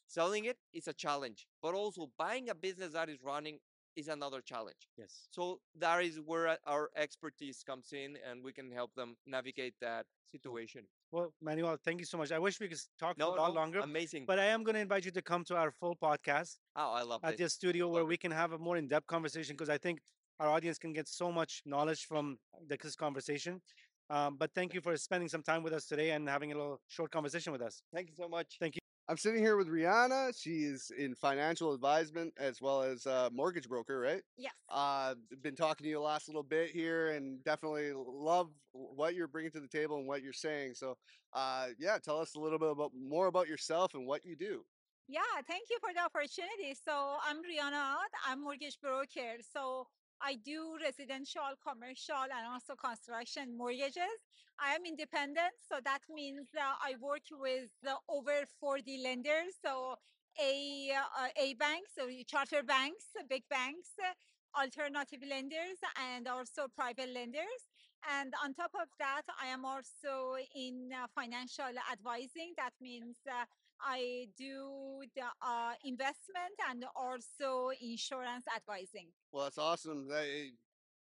Selling 0.09 0.47
it 0.47 0.57
is 0.73 0.89
a 0.89 0.95
challenge, 0.95 1.47
but 1.63 1.75
also 1.75 2.11
buying 2.19 2.49
a 2.49 2.55
business 2.55 2.95
that 2.95 3.11
is 3.11 3.19
running 3.23 3.59
is 3.95 4.09
another 4.09 4.41
challenge. 4.41 4.89
Yes. 4.97 5.29
So 5.31 5.61
that 5.79 6.03
is 6.03 6.19
where 6.25 6.57
our 6.67 6.89
expertise 6.97 7.63
comes 7.63 7.93
in, 7.93 8.17
and 8.29 8.43
we 8.43 8.53
can 8.53 8.71
help 8.73 8.95
them 8.95 9.17
navigate 9.27 9.75
that 9.83 10.07
situation. 10.31 10.85
Well, 11.11 11.35
Manuel, 11.43 11.77
thank 11.85 12.01
you 12.01 12.07
so 12.07 12.17
much. 12.17 12.33
I 12.33 12.39
wish 12.39 12.59
we 12.59 12.69
could 12.69 12.79
talk 12.99 13.19
No, 13.19 13.29
a 13.29 13.37
lot 13.37 13.49
no, 13.49 13.61
longer, 13.61 13.81
amazing. 13.81 14.25
but 14.27 14.39
I 14.39 14.47
am 14.47 14.63
going 14.65 14.75
to 14.77 14.81
invite 14.81 15.05
you 15.05 15.11
to 15.11 15.23
come 15.23 15.45
to 15.45 15.57
our 15.57 15.71
full 15.71 15.97
podcast 15.97 16.57
oh, 16.77 16.93
I 16.93 17.03
love 17.03 17.21
it. 17.23 17.27
at 17.27 17.37
this. 17.37 17.47
the 17.47 17.51
studio 17.51 17.89
where 17.89 18.05
we 18.05 18.17
can 18.17 18.31
have 18.31 18.53
a 18.53 18.59
more 18.59 18.77
in-depth 18.79 19.07
conversation 19.07 19.57
because 19.57 19.71
I 19.71 19.79
think 19.79 20.01
our 20.41 20.49
audience 20.49 20.79
can 20.79 20.93
get 20.93 21.09
so 21.09 21.31
much 21.33 21.63
knowledge 21.67 22.07
from 22.07 22.39
this 22.67 22.97
conversation. 22.97 23.61
Um, 24.11 24.37
but 24.39 24.51
thank 24.55 24.73
you 24.73 24.81
for 24.81 24.97
spending 24.97 25.29
some 25.29 25.43
time 25.43 25.63
with 25.63 25.75
us 25.75 25.87
today 25.87 26.13
and 26.13 26.29
having 26.29 26.53
a 26.53 26.57
little 26.57 26.81
short 26.89 27.11
conversation 27.11 27.53
with 27.53 27.61
us. 27.61 27.83
Thank 27.93 28.09
you 28.09 28.15
so 28.15 28.29
much. 28.29 28.57
Thank 28.59 28.77
you. 28.77 28.88
I'm 29.11 29.17
sitting 29.17 29.43
here 29.43 29.57
with 29.57 29.69
Rihanna. 29.69 30.39
She 30.39 30.65
is 30.65 30.93
in 30.97 31.15
financial 31.15 31.73
advisement 31.73 32.35
as 32.39 32.61
well 32.61 32.83
as 32.83 33.07
a 33.07 33.31
mortgage 33.33 33.67
broker, 33.67 33.99
right? 33.99 34.21
Yes. 34.37 34.53
Uh, 34.69 35.15
been 35.43 35.57
talking 35.57 35.85
to 35.85 35.89
you 35.89 35.95
the 35.95 36.03
last 36.03 36.29
little 36.29 36.43
bit 36.43 36.71
here, 36.71 37.13
and 37.13 37.43
definitely 37.43 37.93
love 37.95 38.51
what 38.73 39.15
you're 39.15 39.27
bringing 39.27 39.51
to 39.53 39.61
the 39.61 39.69
table 39.69 39.97
and 39.97 40.07
what 40.07 40.23
you're 40.23 40.35
saying. 40.35 40.75
So, 40.75 40.99
uh, 41.33 41.69
yeah, 41.79 41.97
tell 41.97 42.21
us 42.21 42.35
a 42.35 42.39
little 42.39 42.59
bit 42.59 42.71
about 42.71 42.93
more 42.95 43.29
about 43.29 43.49
yourself 43.49 43.95
and 43.95 44.07
what 44.07 44.27
you 44.27 44.37
do. 44.37 44.63
Yeah, 45.09 45.21
thank 45.47 45.71
you 45.71 45.79
for 45.81 45.95
the 45.95 46.01
opportunity. 46.01 46.77
So 46.85 47.17
I'm 47.27 47.39
Rihanna. 47.39 47.95
I'm 48.27 48.43
mortgage 48.43 48.79
broker. 48.79 49.41
So 49.55 49.87
I 50.23 50.37
do 50.37 50.77
residential, 50.83 51.55
commercial, 51.67 52.27
and 52.37 52.47
also 52.53 52.75
construction 52.75 53.57
mortgages. 53.57 54.19
I 54.59 54.75
am 54.75 54.85
independent, 54.85 55.55
so 55.69 55.79
that 55.85 56.01
means 56.13 56.49
uh, 56.57 56.75
I 56.83 56.95
work 57.01 57.23
with 57.31 57.71
uh, 57.87 57.95
over 58.09 58.45
40 58.61 59.03
lenders. 59.03 59.55
So 59.65 59.95
A 60.41 60.91
uh, 60.95 61.29
A 61.37 61.55
banks, 61.55 61.93
so 61.97 62.09
charter 62.27 62.63
banks, 62.63 63.07
big 63.29 63.45
banks, 63.49 63.91
alternative 64.59 65.21
lenders, 65.29 65.79
and 66.13 66.27
also 66.27 66.67
private 66.75 67.11
lenders. 67.15 67.63
And 68.07 68.33
on 68.43 68.55
top 68.55 68.71
of 68.75 68.89
that, 68.99 69.23
I 69.43 69.47
am 69.49 69.65
also 69.65 70.39
in 70.55 70.91
uh, 70.95 71.07
financial 71.15 71.71
advising. 71.93 72.55
That 72.57 72.73
means 72.81 73.17
uh, 73.27 73.45
I 73.81 74.29
do 74.37 75.03
the 75.15 75.23
uh, 75.43 75.73
investment 75.85 76.55
and 76.71 76.85
also 76.97 77.71
insurance 77.81 78.45
advising. 78.55 79.09
Well, 79.33 79.45
that's 79.45 79.59
awesome. 79.59 80.09
That, 80.09 80.25
eh, 80.25 80.51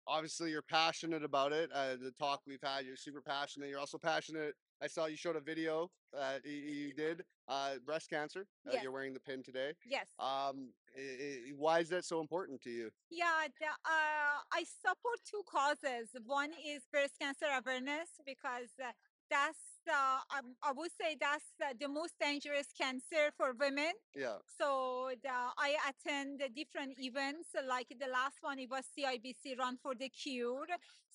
obviously, 0.06 0.50
you're 0.50 0.62
passionate 0.62 1.24
about 1.24 1.52
it. 1.52 1.70
Uh, 1.72 1.96
the 1.96 2.12
talk 2.18 2.40
we've 2.46 2.62
had, 2.62 2.84
you're 2.86 2.96
super 2.96 3.20
passionate. 3.22 3.68
You're 3.68 3.80
also 3.80 3.98
passionate. 3.98 4.54
I 4.82 4.86
saw 4.88 5.06
you 5.06 5.16
showed 5.16 5.36
a 5.36 5.40
video 5.40 5.90
that 6.12 6.44
you 6.44 6.92
did, 6.92 7.22
uh, 7.48 7.76
breast 7.84 8.10
cancer. 8.10 8.46
Uh, 8.66 8.72
Yes. 8.74 8.82
You're 8.82 8.92
wearing 8.92 9.14
the 9.14 9.20
pin 9.20 9.42
today. 9.42 9.72
Yes. 9.86 10.06
Um, 10.18 10.72
i- 10.96 11.00
i- 11.00 11.52
why 11.56 11.80
is 11.80 11.88
that 11.88 12.04
so 12.04 12.20
important 12.20 12.60
to 12.62 12.70
you? 12.70 12.90
Yeah, 13.10 13.46
the, 13.58 13.66
uh, 13.68 14.42
I 14.52 14.64
support 14.64 15.18
two 15.24 15.42
causes. 15.46 16.10
One 16.26 16.52
is 16.52 16.84
breast 16.92 17.18
cancer 17.18 17.46
awareness 17.46 18.10
because 18.24 18.68
uh, 18.82 18.92
that's, 19.30 19.75
uh, 19.88 20.38
um, 20.38 20.54
I 20.62 20.72
would 20.72 20.90
say 21.00 21.16
that's 21.18 21.44
uh, 21.62 21.74
the 21.78 21.88
most 21.88 22.14
dangerous 22.20 22.68
cancer 22.78 23.30
for 23.36 23.52
women. 23.58 23.92
Yeah. 24.14 24.36
So 24.58 25.10
the, 25.22 25.30
I 25.30 25.76
attend 25.88 26.40
the 26.40 26.48
different 26.48 26.98
events, 26.98 27.48
like 27.68 27.88
the 27.88 28.10
last 28.10 28.36
one, 28.40 28.58
it 28.58 28.70
was 28.70 28.84
CIBC 28.98 29.58
Run 29.58 29.78
for 29.82 29.94
the 29.94 30.08
Cure. 30.08 30.66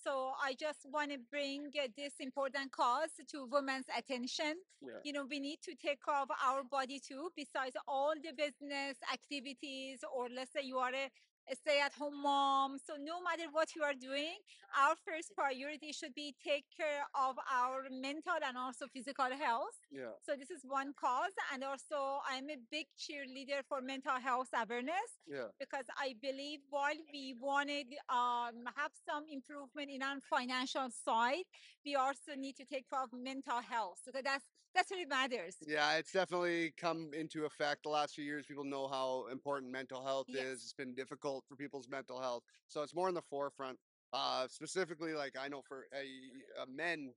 So 0.03 0.31
I 0.41 0.55
just 0.59 0.87
want 0.91 1.11
to 1.11 1.19
bring 1.29 1.69
uh, 1.77 1.87
this 1.95 2.13
important 2.19 2.71
cause 2.71 3.11
to 3.31 3.47
women's 3.51 3.85
attention. 3.95 4.55
Yeah. 4.81 4.97
You 5.03 5.13
know, 5.13 5.25
we 5.29 5.39
need 5.39 5.59
to 5.63 5.75
take 5.75 6.03
care 6.03 6.21
of 6.21 6.29
our 6.43 6.63
body 6.63 6.99
too, 6.99 7.29
besides 7.35 7.75
all 7.87 8.13
the 8.15 8.31
business 8.33 8.97
activities, 9.13 9.99
or 10.15 10.27
let's 10.35 10.51
say 10.53 10.61
you 10.63 10.77
are 10.77 10.93
a 10.93 11.09
a 11.49 11.55
stay-at-home 11.55 12.21
mom. 12.21 12.77
So 12.77 12.93
no 12.99 13.21
matter 13.21 13.43
what 13.51 13.75
you 13.75 13.83
are 13.83 13.93
doing, 13.93 14.35
our 14.77 14.95
first 15.05 15.31
priority 15.37 15.91
should 15.91 16.13
be 16.13 16.35
take 16.43 16.65
care 16.75 17.03
of 17.15 17.35
our 17.51 17.87
mental 17.91 18.39
and 18.45 18.57
also 18.57 18.85
physical 18.93 19.29
health. 19.31 19.77
Yeah. 19.91 20.13
So 20.25 20.33
this 20.37 20.51
is 20.51 20.61
one 20.67 20.93
cause, 20.99 21.33
and 21.53 21.63
also 21.63 22.19
I'm 22.29 22.49
a 22.49 22.57
big 22.69 22.85
cheerleader 22.97 23.61
for 23.67 23.81
mental 23.81 24.17
health 24.19 24.49
awareness 24.53 25.09
Yeah. 25.27 25.49
because 25.59 25.85
I 25.97 26.15
believe 26.21 26.59
while 26.69 26.99
we 27.11 27.35
wanted 27.39 27.87
um 28.09 28.57
have 28.75 28.91
some 29.07 29.23
improvement 29.29 29.89
in 29.89 30.01
our 30.03 30.19
financial 30.29 30.87
side, 30.89 31.45
we 31.85 31.95
also 31.95 32.31
need 32.37 32.55
to 32.57 32.65
take 32.65 32.85
care 32.89 33.03
of 33.03 33.09
mental 33.13 33.61
health. 33.61 33.97
So 34.05 34.11
that's 34.13 34.45
that's 34.73 34.89
really 34.91 35.05
matters. 35.05 35.55
Yeah, 35.67 35.97
it's 35.99 36.11
definitely 36.13 36.73
come 36.77 37.11
into 37.13 37.45
effect 37.45 37.83
the 37.83 37.89
last 37.89 38.15
few 38.15 38.23
years. 38.23 38.45
People 38.45 38.63
know 38.63 38.87
how 38.87 39.27
important 39.31 39.71
mental 39.71 40.01
health 40.03 40.27
Yes. 40.29 40.45
is. 40.45 40.63
It's 40.63 40.73
been 40.73 40.93
difficult 40.95 41.30
for 41.47 41.55
people's 41.55 41.87
mental 41.87 42.19
health, 42.19 42.43
so 42.67 42.81
it's 42.81 42.93
more 42.95 43.07
in 43.07 43.15
the 43.15 43.21
forefront. 43.21 43.77
Uh, 44.13 44.45
specifically, 44.49 45.13
like 45.13 45.35
I 45.39 45.47
know 45.47 45.61
for 45.65 45.85
uh, 45.93 46.61
uh, 46.61 46.65
men, 46.69 47.13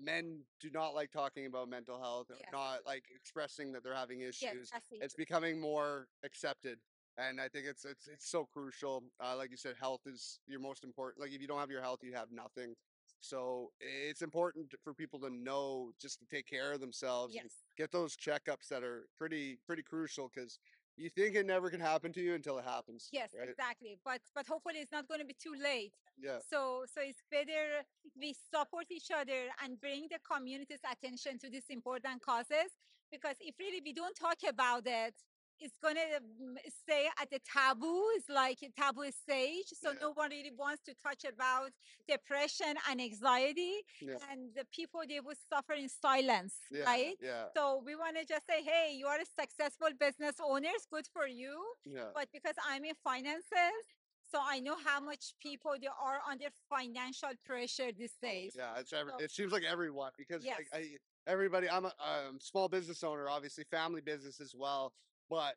men 0.00 0.40
do 0.60 0.70
not 0.70 0.94
like 0.94 1.12
talking 1.12 1.46
about 1.46 1.68
mental 1.68 2.00
health. 2.00 2.26
Or 2.30 2.36
Not 2.52 2.78
like 2.84 3.04
expressing 3.14 3.72
that 3.72 3.84
they're 3.84 3.94
having 3.94 4.20
issues. 4.22 4.70
See. 4.90 4.98
It's 5.00 5.14
becoming 5.14 5.60
more 5.60 6.08
accepted, 6.24 6.78
and 7.16 7.40
I 7.40 7.46
think 7.48 7.66
it's 7.66 7.84
it's 7.84 8.08
it's 8.08 8.28
so 8.28 8.44
crucial. 8.52 9.04
Uh, 9.20 9.36
like 9.36 9.50
you 9.52 9.56
said, 9.56 9.74
health 9.80 10.00
is 10.06 10.40
your 10.48 10.58
most 10.60 10.82
important. 10.82 11.20
Like 11.22 11.32
if 11.32 11.40
you 11.40 11.46
don't 11.46 11.60
have 11.60 11.70
your 11.70 11.82
health, 11.82 12.00
you 12.02 12.14
have 12.14 12.32
nothing. 12.32 12.74
So 13.20 13.70
it's 13.80 14.22
important 14.22 14.74
for 14.84 14.92
people 14.94 15.18
to 15.20 15.30
know 15.30 15.90
just 16.00 16.18
to 16.20 16.26
take 16.26 16.46
care 16.46 16.72
of 16.72 16.80
themselves 16.80 17.34
and 17.42 17.50
get 17.76 17.90
those 17.90 18.16
checkups 18.16 18.68
that 18.70 18.82
are 18.82 19.06
pretty 19.16 19.58
pretty 19.66 19.82
crucial 19.82 20.30
because 20.34 20.58
you 20.96 21.10
think 21.10 21.36
it 21.36 21.46
never 21.46 21.68
can 21.70 21.80
happen 21.80 22.12
to 22.12 22.20
you 22.20 22.34
until 22.34 22.58
it 22.58 22.64
happens. 22.64 23.08
Yes, 23.12 23.30
right? 23.38 23.48
exactly. 23.48 23.98
But 24.04 24.20
but 24.34 24.46
hopefully 24.46 24.76
it's 24.80 24.92
not 24.92 25.08
going 25.08 25.20
to 25.20 25.26
be 25.26 25.36
too 25.38 25.54
late. 25.62 25.92
Yeah. 26.18 26.38
So 26.50 26.84
so 26.92 27.00
it's 27.02 27.22
better 27.30 27.84
we 28.18 28.34
support 28.54 28.86
each 28.90 29.10
other 29.10 29.52
and 29.62 29.80
bring 29.80 30.08
the 30.10 30.18
community's 30.24 30.84
attention 30.90 31.38
to 31.40 31.50
these 31.50 31.68
important 31.68 32.22
causes 32.22 32.70
because 33.10 33.36
if 33.40 33.54
really 33.58 33.80
we 33.84 33.92
don't 33.92 34.16
talk 34.16 34.38
about 34.48 34.82
it, 34.86 35.14
it's 35.60 35.76
gonna 35.82 36.00
mm, 36.20 36.56
stay 36.82 37.06
at 37.20 37.30
the 37.30 37.40
taboo. 37.40 38.02
It's 38.16 38.28
like 38.28 38.58
a 38.62 38.70
taboo 38.70 39.10
stage. 39.10 39.66
So 39.80 39.90
Yeah. 39.92 39.98
no 40.00 40.10
one 40.12 40.30
really 40.30 40.50
wants 40.56 40.82
to 40.84 40.94
touch 40.94 41.24
about 41.24 41.70
depression 42.08 42.74
and 42.88 43.00
anxiety, 43.00 43.74
Yeah. 44.00 44.18
and 44.30 44.54
the 44.54 44.64
people 44.66 45.02
they 45.08 45.20
would 45.20 45.38
suffer 45.48 45.72
in 45.74 45.88
silence, 45.88 46.54
Yeah. 46.70 46.84
right? 46.84 47.16
Yeah. 47.20 47.48
So 47.56 47.82
we 47.84 47.96
want 47.96 48.16
to 48.16 48.24
just 48.24 48.46
say, 48.46 48.62
hey, 48.62 48.94
you 48.98 49.06
are 49.06 49.18
a 49.20 49.26
successful 49.40 49.88
business 49.98 50.36
owners, 50.40 50.86
good 50.90 51.06
for 51.12 51.26
you 51.26 51.54
Yeah. 51.84 52.10
but 52.14 52.30
because 52.32 52.54
I'm 52.64 52.84
in 52.84 52.94
finances, 53.02 53.82
so 54.30 54.40
I 54.42 54.58
know 54.60 54.76
how 54.84 55.00
much 55.00 55.34
people 55.40 55.74
they 55.80 55.86
are 55.86 56.20
under 56.28 56.48
financial 56.68 57.30
pressure 57.44 57.92
these 57.92 58.16
days. 58.20 58.54
Yeah, 58.56 58.78
it's 58.78 58.92
every, 58.92 59.12
So- 59.12 59.18
it 59.24 59.30
seems 59.30 59.52
like 59.52 59.62
everyone 59.64 60.12
because 60.18 60.44
Yes. 60.44 60.62
I, 60.72 60.96
everybody. 61.26 61.68
I'm 61.70 61.86
a 61.86 61.94
um, 62.00 62.38
small 62.40 62.68
business 62.68 63.02
owner, 63.04 63.28
obviously 63.28 63.64
family 63.64 64.00
business 64.00 64.40
as 64.40 64.54
well. 64.54 64.92
But 65.28 65.54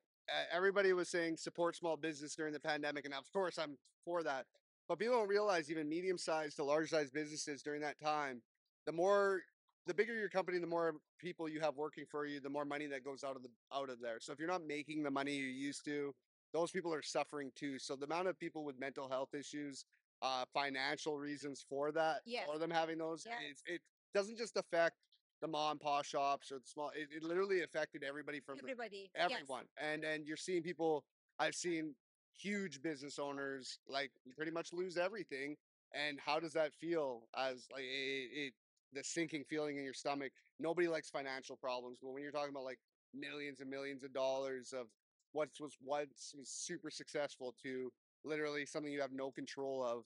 everybody 0.52 0.94
was 0.94 1.10
saying 1.10 1.38
support 1.38 1.76
small 1.76 1.98
business 1.98 2.36
during 2.36 2.54
the 2.54 2.60
pandemic, 2.60 3.06
and 3.06 3.14
of 3.14 3.32
course 3.32 3.58
I'm 3.58 3.78
for 4.06 4.24
that. 4.24 4.46
But 4.88 4.98
people 5.00 5.16
don't 5.18 5.28
realize 5.28 5.70
even 5.70 5.88
medium 5.88 6.18
sized 6.18 6.56
to 6.58 6.64
large 6.64 6.90
sized 6.90 7.14
businesses 7.14 7.62
during 7.62 7.82
that 7.82 8.00
time, 8.00 8.42
the 8.86 8.92
more 8.92 9.42
the 9.86 9.94
bigger 9.94 10.14
your 10.16 10.30
company, 10.30 10.60
the 10.60 10.68
more 10.68 10.96
people 11.20 11.48
you 11.50 11.60
have 11.62 11.76
working 11.76 12.06
for 12.10 12.26
you, 12.26 12.40
the 12.40 12.50
more 12.50 12.66
money 12.66 12.86
that 12.88 13.04
goes 13.04 13.24
out 13.24 13.36
of 13.36 13.44
the 13.44 13.50
out 13.74 13.90
of 13.90 14.00
there. 14.02 14.20
So 14.20 14.32
if 14.34 14.40
you're 14.40 14.48
not 14.48 14.66
making 14.66 15.04
the 15.04 15.12
money 15.12 15.36
you 15.36 15.46
used 15.48 15.86
to, 15.86 16.14
those 16.54 16.72
people 16.72 16.94
are 16.94 17.02
suffering 17.02 17.52
too. 17.56 17.78
So 17.80 17.96
the 17.96 18.06
amount 18.06 18.28
of 18.28 18.38
people 18.40 18.64
with 18.66 18.80
mental 18.80 19.08
health 19.10 19.34
issues, 19.34 19.86
uh, 20.22 20.46
financial 20.54 21.18
reasons 21.18 21.64
for 21.68 21.92
that, 21.92 22.22
Yes. 22.26 22.48
for 22.48 22.58
them 22.60 22.72
having 22.72 22.98
those, 22.98 23.26
Yes. 23.26 23.38
it's, 23.50 23.64
it 23.68 23.82
doesn't 24.14 24.38
just 24.38 24.58
affect 24.58 24.96
the 25.41 25.47
mom 25.47 25.71
and 25.71 25.80
pop 25.80 26.04
shops 26.06 26.52
or 26.52 26.60
the 26.60 26.67
small. 26.67 26.89
It, 26.95 27.10
it 27.15 27.23
literally 27.23 27.62
affected 27.63 28.04
everybody 28.04 28.39
from 28.39 28.58
the- 28.58 28.63
Everybody. 28.63 29.10
yes. 29.15 29.32
everyone 29.32 29.65
and 29.82 30.04
and 30.04 30.25
you're 30.28 30.38
seeing 30.38 30.62
people 30.62 31.04
i've 31.39 31.56
seen 31.56 31.95
huge 32.38 32.82
business 32.82 33.19
owners 33.19 33.80
like 33.88 34.12
pretty 34.36 34.52
much 34.52 34.71
lose 34.73 34.97
everything 34.97 35.56
and 35.93 36.19
how 36.25 36.39
does 36.39 36.54
that 36.54 36.73
feel 36.73 37.28
as 37.38 37.67
like 37.73 37.84
it, 37.84 38.30
it 38.34 38.54
the 38.93 39.04
sinking 39.04 39.43
feeling 39.49 39.78
in 39.78 39.84
your 39.84 39.93
stomach 39.93 40.32
nobody 40.60 40.88
likes 40.88 41.10
financial 41.10 41.56
problems 41.58 41.99
but 42.02 42.12
when 42.12 42.23
you're 42.23 42.32
talking 42.32 42.49
about 42.52 42.63
like 42.63 42.80
millions 43.13 43.60
and 43.60 43.69
millions 43.69 44.04
of 44.04 44.13
dollars 44.13 44.73
of 44.73 44.88
what 45.34 45.49
was 45.60 45.75
once 45.84 46.34
was 46.38 46.49
super 46.49 46.89
successful 46.89 47.54
to 47.62 47.91
literally 48.23 48.65
something 48.65 48.91
you 48.91 49.02
have 49.02 49.12
no 49.12 49.32
control 49.32 49.84
of 49.84 50.04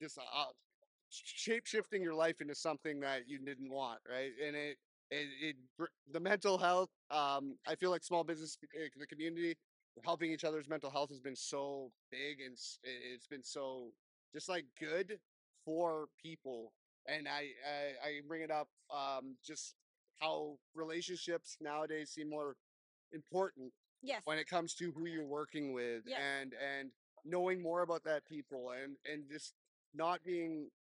just 0.00 0.18
uh, 0.18 0.44
shape 1.12 1.66
shifting 1.66 2.02
your 2.02 2.14
life 2.14 2.40
into 2.40 2.54
something 2.54 3.00
that 3.00 3.28
you 3.28 3.38
didn't 3.38 3.70
want 3.70 4.00
right 4.10 4.32
and 4.46 4.56
it 4.56 4.76
it, 5.10 5.26
it 5.40 5.56
the 6.12 6.20
mental 6.20 6.58
health 6.58 6.88
um 7.10 7.56
i 7.66 7.74
feel 7.74 7.90
like 7.90 8.02
small 8.02 8.24
business 8.24 8.56
uh, 8.62 8.84
the 8.98 9.06
community 9.06 9.56
helping 10.04 10.32
each 10.32 10.44
other's 10.44 10.68
mental 10.68 10.90
health 10.90 11.10
has 11.10 11.20
been 11.20 11.36
so 11.36 11.90
big 12.10 12.40
and 12.40 12.54
it- 12.84 13.02
it's 13.14 13.26
been 13.26 13.42
so 13.42 13.90
just 14.34 14.48
like 14.48 14.64
good 14.80 15.18
for 15.64 16.06
people 16.22 16.72
and 17.06 17.28
i 17.28 17.48
i, 18.02 18.08
I 18.08 18.20
bring 18.26 18.42
it 18.42 18.50
up 18.50 18.68
um 18.94 19.36
just 19.44 19.74
how 20.20 20.56
relationships 20.74 21.56
nowadays 21.60 22.10
seem 22.10 22.30
more 22.30 22.56
important 23.12 23.72
Yes. 24.02 24.22
when 24.24 24.38
it 24.38 24.48
comes 24.48 24.74
to 24.76 24.92
who 24.92 25.06
you're 25.06 25.24
working 25.26 25.72
with 25.72 26.02
Yes. 26.06 26.20
and 26.20 26.54
and 26.54 26.90
knowing 27.24 27.62
more 27.62 27.82
about 27.82 28.02
that 28.04 28.24
people 28.26 28.70
and 28.70 28.96
and 29.10 29.24
just 29.30 29.54
not 29.94 30.22
being 30.24 30.68
eh, 30.68 30.81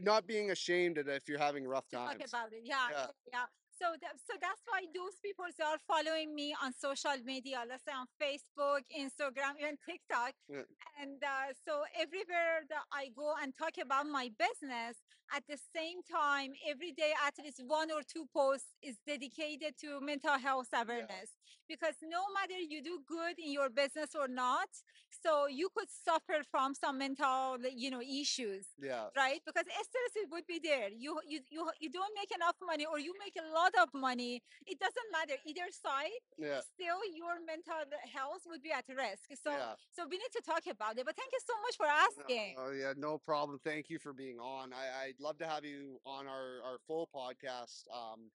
not 0.00 0.26
being 0.26 0.50
ashamed 0.50 0.98
of 0.98 1.08
if 1.08 1.28
you're 1.28 1.38
having 1.38 1.64
rough 1.66 1.88
to 1.88 1.96
talk 1.96 2.18
times 2.18 2.30
about 2.32 2.52
it. 2.52 2.62
Yeah, 2.64 2.88
Yeah. 2.90 3.06
yeah. 3.32 3.44
Yeah. 3.80 3.86
So, 3.86 3.96
that, 4.00 4.14
so 4.26 4.34
that's 4.40 4.62
why 4.66 4.84
those 4.94 5.16
people 5.22 5.46
they 5.56 5.64
are 5.64 5.80
following 5.86 6.34
me 6.34 6.54
on 6.62 6.72
social 6.72 7.16
media, 7.24 7.64
let's 7.68 7.84
say 7.84 7.92
on 7.92 8.06
Facebook, 8.20 8.82
Instagram, 8.92 9.56
even 9.60 9.76
TikTok. 9.86 10.32
Yeah. 10.48 10.64
And 11.00 11.22
uh, 11.22 11.52
so 11.66 11.84
everywhere 11.98 12.64
that 12.68 12.84
I 12.92 13.08
go 13.16 13.34
and 13.40 13.52
talk 13.56 13.78
about 13.82 14.06
my 14.06 14.30
business, 14.38 14.96
at 15.34 15.44
the 15.48 15.56
same 15.74 16.02
time, 16.04 16.52
every 16.68 16.92
day 16.92 17.12
at 17.26 17.34
least 17.42 17.62
one 17.66 17.90
or 17.90 18.02
two 18.02 18.26
posts 18.34 18.68
is 18.82 18.96
dedicated 19.06 19.78
to 19.80 20.00
mental 20.00 20.38
health 20.38 20.68
awareness. 20.74 21.32
Because 21.68 21.94
no 22.02 22.20
matter 22.34 22.58
you 22.58 22.82
do 22.82 23.00
good 23.06 23.38
in 23.38 23.52
your 23.52 23.70
business 23.70 24.10
or 24.18 24.28
not, 24.28 24.68
so 25.08 25.46
you 25.46 25.68
could 25.74 25.88
suffer 25.88 26.42
from 26.50 26.74
some 26.74 26.98
mental, 26.98 27.56
you 27.74 27.90
know, 27.90 28.00
issues 28.02 28.66
yeah 28.80 29.06
right? 29.16 29.40
Because 29.46 29.64
stress 29.64 30.12
it 30.16 30.28
would 30.30 30.46
be 30.46 30.58
there. 30.62 30.88
You 30.90 31.20
you 31.26 31.40
you 31.50 31.70
you 31.80 31.90
don't 31.90 32.12
make 32.18 32.30
enough 32.34 32.56
money 32.64 32.84
or 32.84 32.98
you 32.98 33.14
make 33.22 33.34
a 33.38 33.46
lot 33.54 33.61
of 33.82 33.88
money. 33.94 34.42
It 34.66 34.78
doesn't 34.80 35.08
matter 35.12 35.34
either 35.46 35.68
side. 35.70 36.18
yeah 36.38 36.60
Still, 36.74 36.98
your 37.14 37.38
mental 37.46 37.86
health 38.12 38.42
would 38.46 38.62
be 38.62 38.72
at 38.72 38.84
risk. 38.88 39.30
So 39.42 39.50
Yeah. 39.50 39.74
so 39.92 40.06
we 40.10 40.16
need 40.18 40.32
to 40.32 40.42
talk 40.42 40.66
about 40.66 40.98
it. 40.98 41.04
But 41.06 41.16
thank 41.16 41.30
you 41.32 41.42
so 41.46 41.54
much 41.62 41.76
for 41.76 41.86
asking. 41.86 42.56
Oh 42.58 42.72
yeah, 42.72 42.92
no 42.96 43.18
problem. 43.18 43.58
Thank 43.62 43.88
you 43.90 43.98
for 43.98 44.12
being 44.12 44.38
on. 44.38 44.72
I, 44.72 45.04
I'd 45.04 45.20
love 45.20 45.38
to 45.38 45.46
have 45.46 45.64
you 45.64 45.98
on 46.04 46.26
our, 46.26 46.62
our 46.64 46.78
full 46.86 47.08
podcast. 47.14 47.84
Um, 47.92 48.30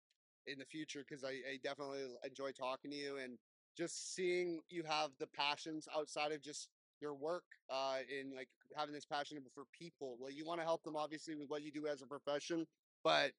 in 0.47 0.57
the 0.57 0.65
future 0.65 1.03
because 1.07 1.25
I, 1.25 1.31
I 1.51 1.59
definitely 1.61 2.05
enjoy 2.23 2.51
talking 2.51 2.89
to 2.91 2.95
you 2.95 3.17
and 3.21 3.37
just 3.77 4.15
seeing 4.15 4.61
you 4.69 4.83
have 4.87 5.09
the 5.19 5.27
passions 5.27 5.89
outside 5.93 6.31
of 6.31 6.41
just 6.41 6.69
your 7.01 7.13
work 7.13 7.43
uh 7.69 7.97
in 8.09 8.33
like 8.33 8.47
having 8.75 8.93
this 8.93 9.05
passion 9.05 9.37
for 9.53 9.65
people 9.77 10.15
Well, 10.19 10.31
you 10.31 10.45
want 10.45 10.61
to 10.61 10.65
help 10.65 10.83
them 10.83 10.95
obviously 10.95 11.35
with 11.35 11.49
what 11.49 11.63
you 11.63 11.71
do 11.73 11.85
as 11.85 12.01
a 12.01 12.07
profession 12.07 12.65
but 13.03 13.31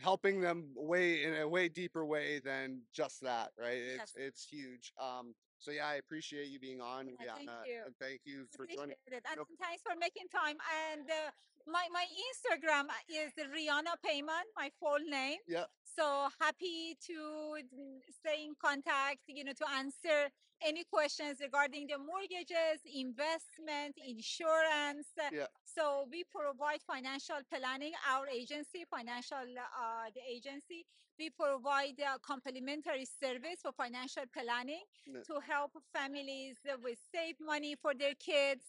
helping 0.00 0.40
them 0.40 0.72
way 0.74 1.22
in 1.24 1.34
a 1.34 1.48
way 1.48 1.68
deeper 1.68 2.04
way 2.04 2.40
than 2.40 2.82
just 2.92 3.20
that 3.22 3.50
right 3.58 3.78
it's 3.78 4.14
Yes. 4.16 4.26
it's 4.26 4.44
huge 4.44 4.92
um 5.00 5.34
so 5.58 5.70
yeah 5.70 5.86
i 5.86 5.94
appreciate 5.94 6.48
you 6.48 6.58
being 6.58 6.80
on 6.80 7.06
Yeah, 7.06 7.32
thank 7.34 7.48
Rihanna, 7.48 7.64
you. 7.66 7.82
and 7.86 7.94
thank 8.00 8.20
you 8.24 8.46
for 8.56 8.66
joining 8.66 8.90
it. 8.92 8.98
And 9.30 9.40
thanks 9.60 9.82
for 9.82 9.94
making 9.98 10.28
time. 10.28 10.56
And 10.90 11.08
uh, 11.08 11.30
my, 11.66 11.86
my 11.92 12.04
Instagram 12.28 12.86
is 13.08 13.32
Rihanna 13.38 13.96
Payman, 14.04 14.44
my 14.56 14.70
full 14.80 14.98
name. 15.08 15.38
yeah 15.46 15.64
So 15.84 16.28
happy 16.40 16.96
to 17.06 17.14
mm, 17.62 17.98
stay 18.10 18.44
in 18.44 18.54
contact, 18.60 19.20
you 19.28 19.44
know, 19.44 19.52
to 19.52 19.66
answer 19.70 20.28
any 20.62 20.84
questions 20.84 21.38
regarding 21.40 21.86
the 21.86 21.98
mortgages, 21.98 22.80
investment, 22.94 23.96
insurance. 24.06 25.08
Yeah. 25.32 25.46
So 25.64 26.06
we 26.10 26.24
provide 26.24 26.80
financial 26.86 27.40
planning, 27.50 27.92
our 28.10 28.28
agency, 28.28 28.84
financial 28.90 29.38
uh, 29.38 30.10
the 30.14 30.20
agency. 30.28 30.86
We 31.18 31.30
provide 31.30 31.94
uh, 32.00 32.18
complimentary 32.22 33.06
service 33.06 33.60
for 33.62 33.72
financial 33.72 34.24
planning 34.32 34.82
Yeah. 35.06 35.22
to 35.28 35.40
help 35.46 35.72
families 35.92 36.56
with 36.82 36.98
save 37.14 37.36
money 37.40 37.76
for 37.80 37.94
their 37.94 38.14
kids, 38.14 38.64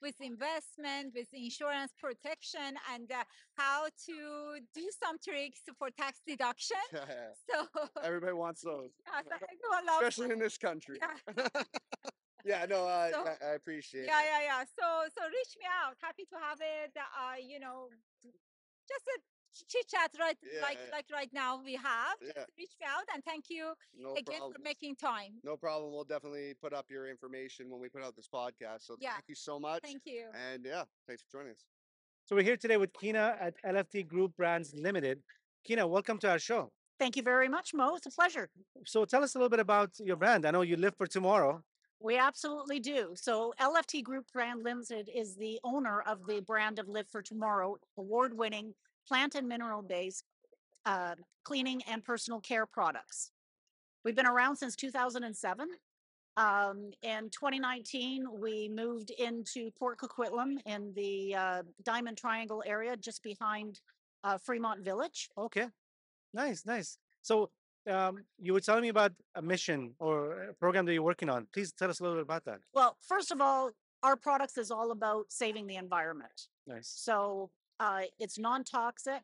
with 0.00 0.14
investment, 0.20 1.12
with 1.14 1.28
insurance 1.32 1.92
protection, 2.00 2.76
and 2.94 3.10
uh, 3.12 3.24
how 3.56 3.88
to 4.06 4.16
do 4.74 4.84
some 5.02 5.16
tricks 5.18 5.60
for 5.78 5.90
tax 5.90 6.20
deduction. 6.26 6.84
So 7.50 7.66
everybody 8.02 8.32
wants 8.32 8.62
those 8.62 8.90
especially 9.98 10.30
in 10.32 10.38
this 10.38 10.56
country 10.56 10.98
Yeah. 11.00 11.08
yeah 12.44 12.66
no 12.68 12.86
uh, 12.86 13.10
So- 13.10 13.24
I, 13.26 13.50
I 13.50 13.54
appreciate 13.54 14.06
yeah, 14.06 14.20
it 14.22 14.26
yeah, 14.30 14.42
yeah. 14.50 14.64
So, 14.78 14.86
so 15.16 15.22
reach 15.26 15.54
me 15.58 15.66
out. 15.82 15.96
Happy 16.00 16.24
to 16.32 16.36
have 16.38 16.58
it. 16.60 16.92
Uh, 16.96 17.36
you 17.40 17.58
know, 17.60 17.88
just 18.88 19.06
a 19.14 19.18
chit 19.68 19.86
chat 19.88 20.10
right 20.18 20.36
like 20.62 20.78
Yeah. 20.82 20.90
like 20.96 21.06
right 21.12 21.32
now 21.32 21.60
we 21.62 21.74
have. 21.74 22.18
Just 22.20 22.32
Yeah. 22.36 22.44
reach 22.58 22.72
me 22.80 22.86
out 22.88 23.04
and 23.14 23.22
thank 23.24 23.44
you 23.50 23.74
no 23.96 24.12
again 24.14 24.38
problem 24.38 24.54
for 24.54 24.62
making 24.62 24.96
time. 24.96 25.32
no 25.44 25.56
problem 25.56 25.92
we'll 25.92 26.04
definitely 26.04 26.54
put 26.54 26.72
up 26.72 26.86
your 26.90 27.06
information 27.06 27.68
when 27.70 27.78
we 27.80 27.88
put 27.90 28.02
out 28.02 28.16
this 28.16 28.28
podcast 28.28 28.80
so 28.86 28.96
Yeah. 28.98 29.12
thank 29.12 29.28
you 29.28 29.34
so 29.34 29.60
much 29.60 29.82
Thank 29.82 30.02
you. 30.06 30.24
and 30.48 30.64
yeah 30.64 30.84
thanks 31.06 31.22
for 31.22 31.30
joining 31.38 31.52
us 31.52 31.64
So 32.24 32.34
we're 32.36 32.48
here 32.50 32.56
today 32.56 32.78
with 32.78 32.92
Kina 32.94 33.36
at 33.46 33.54
LFT 33.62 34.06
Group 34.06 34.30
Brands 34.36 34.72
Limited. 34.74 35.22
Kina, 35.64 35.86
welcome 35.86 36.18
to 36.20 36.30
our 36.30 36.38
show. 36.38 36.72
Thank 37.02 37.16
you 37.16 37.24
very 37.24 37.48
much, 37.48 37.74
Mo. 37.74 37.96
It's 37.96 38.06
a 38.06 38.12
pleasure. 38.12 38.48
So 38.86 39.04
tell 39.04 39.24
us 39.24 39.34
a 39.34 39.38
little 39.38 39.48
bit 39.48 39.58
about 39.58 39.90
your 39.98 40.14
brand. 40.14 40.46
I 40.46 40.52
know 40.52 40.62
you 40.62 40.76
live 40.76 40.94
for 40.96 41.08
tomorrow. 41.08 41.60
We 41.98 42.16
absolutely 42.16 42.78
do. 42.78 43.10
So, 43.16 43.52
LFT 43.60 44.04
Group 44.04 44.26
Brand 44.32 44.62
Limited 44.62 45.10
is 45.12 45.34
the 45.34 45.58
owner 45.64 46.02
of 46.02 46.24
the 46.28 46.42
brand 46.42 46.78
of 46.78 46.88
Live 46.88 47.08
for 47.08 47.20
Tomorrow, 47.20 47.78
award 47.98 48.38
winning 48.38 48.72
plant 49.08 49.34
and 49.34 49.48
mineral 49.48 49.82
based 49.82 50.22
uh, 50.86 51.16
cleaning 51.42 51.82
and 51.90 52.04
personal 52.04 52.38
care 52.38 52.66
products. 52.66 53.32
We've 54.04 54.14
been 54.14 54.26
around 54.34 54.54
since 54.54 54.76
2007. 54.76 55.66
Um, 56.36 56.92
in 57.02 57.30
2019, 57.30 58.26
we 58.40 58.68
moved 58.68 59.10
into 59.10 59.72
Port 59.76 59.98
Coquitlam 59.98 60.58
in 60.66 60.92
the 60.94 61.34
uh, 61.34 61.62
Dominion 61.84 62.14
Triangle 62.14 62.62
area, 62.64 62.96
just 62.96 63.24
behind 63.24 63.80
uh, 64.22 64.38
Fremont 64.38 64.84
Village. 64.84 65.28
Okay. 65.36 65.66
Nice, 66.34 66.64
nice. 66.66 66.98
So 67.22 67.50
um, 67.90 68.24
you 68.38 68.52
were 68.52 68.60
telling 68.60 68.82
me 68.82 68.88
about 68.88 69.12
a 69.34 69.42
mission 69.42 69.94
or 69.98 70.50
a 70.50 70.54
program 70.54 70.86
that 70.86 70.94
you're 70.94 71.02
working 71.02 71.28
on. 71.28 71.46
Please 71.52 71.72
tell 71.72 71.90
us 71.90 72.00
a 72.00 72.02
little 72.02 72.16
bit 72.18 72.22
about 72.22 72.44
that. 72.44 72.60
Well, 72.74 72.96
first 73.00 73.30
of 73.30 73.40
all, 73.40 73.70
our 74.02 74.16
products 74.16 74.58
is 74.58 74.70
all 74.70 74.90
about 74.90 75.26
saving 75.30 75.66
the 75.66 75.76
environment. 75.76 76.48
Nice. 76.66 76.92
So 76.94 77.50
uh, 77.80 78.02
it's 78.18 78.38
non-toxic, 78.38 79.22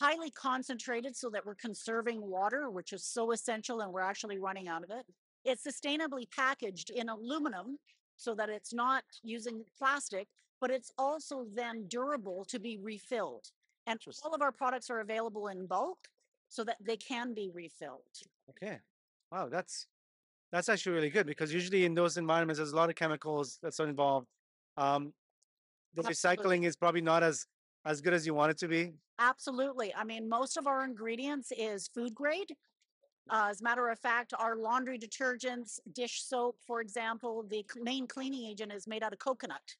highly 0.00 0.30
concentrated, 0.30 1.16
so 1.16 1.30
that 1.30 1.44
we're 1.44 1.54
conserving 1.54 2.20
water, 2.22 2.70
which 2.70 2.92
is 2.92 3.04
so 3.04 3.32
essential, 3.32 3.80
and 3.80 3.92
we're 3.92 4.00
actually 4.00 4.38
running 4.38 4.68
out 4.68 4.84
of 4.84 4.90
it. 4.90 5.04
It's 5.44 5.66
sustainably 5.66 6.30
packaged 6.30 6.90
in 6.90 7.08
aluminum, 7.08 7.78
so 8.16 8.34
that 8.34 8.50
it's 8.50 8.74
not 8.74 9.02
using 9.22 9.64
plastic, 9.78 10.28
but 10.60 10.70
it's 10.70 10.92
also 10.98 11.46
then 11.54 11.86
durable 11.88 12.44
to 12.46 12.58
be 12.58 12.76
refilled. 12.76 13.46
And 13.86 13.98
all 14.22 14.34
of 14.34 14.42
our 14.42 14.52
products 14.52 14.90
are 14.90 15.00
available 15.00 15.48
in 15.48 15.66
bulk, 15.66 15.98
so 16.50 16.64
that 16.64 16.76
they 16.80 16.96
can 16.96 17.32
be 17.32 17.50
refilled. 17.54 18.02
Okay. 18.50 18.80
Wow, 19.32 19.48
that's 19.48 19.86
that's 20.52 20.68
actually 20.68 20.96
really 20.96 21.10
good 21.10 21.26
because 21.26 21.54
usually 21.54 21.84
in 21.84 21.94
those 21.94 22.16
environments 22.16 22.58
there's 22.58 22.72
a 22.72 22.76
lot 22.76 22.90
of 22.90 22.96
chemicals 22.96 23.58
that's 23.62 23.78
involved. 23.78 24.26
Um, 24.76 25.14
the 25.94 26.02
Absolutely. 26.04 26.58
recycling 26.58 26.66
is 26.66 26.76
probably 26.76 27.00
not 27.00 27.22
as 27.22 27.46
as 27.84 28.00
good 28.00 28.12
as 28.12 28.26
you 28.26 28.34
want 28.34 28.50
it 28.50 28.58
to 28.58 28.68
be. 28.68 28.92
Absolutely. 29.18 29.94
I 29.94 30.04
mean, 30.04 30.28
most 30.28 30.56
of 30.56 30.66
our 30.66 30.84
ingredients 30.84 31.52
is 31.56 31.88
food 31.88 32.14
grade. 32.14 32.56
Uh, 33.30 33.46
as 33.50 33.60
a 33.60 33.64
matter 33.64 33.88
of 33.88 33.98
fact, 33.98 34.34
our 34.36 34.56
laundry 34.56 34.98
detergents, 34.98 35.78
dish 35.92 36.22
soap, 36.22 36.58
for 36.66 36.80
example, 36.80 37.44
the 37.44 37.64
main 37.76 38.06
cleaning 38.06 38.44
agent 38.44 38.72
is 38.72 38.88
made 38.88 39.02
out 39.02 39.12
of 39.12 39.20
coconut. 39.20 39.76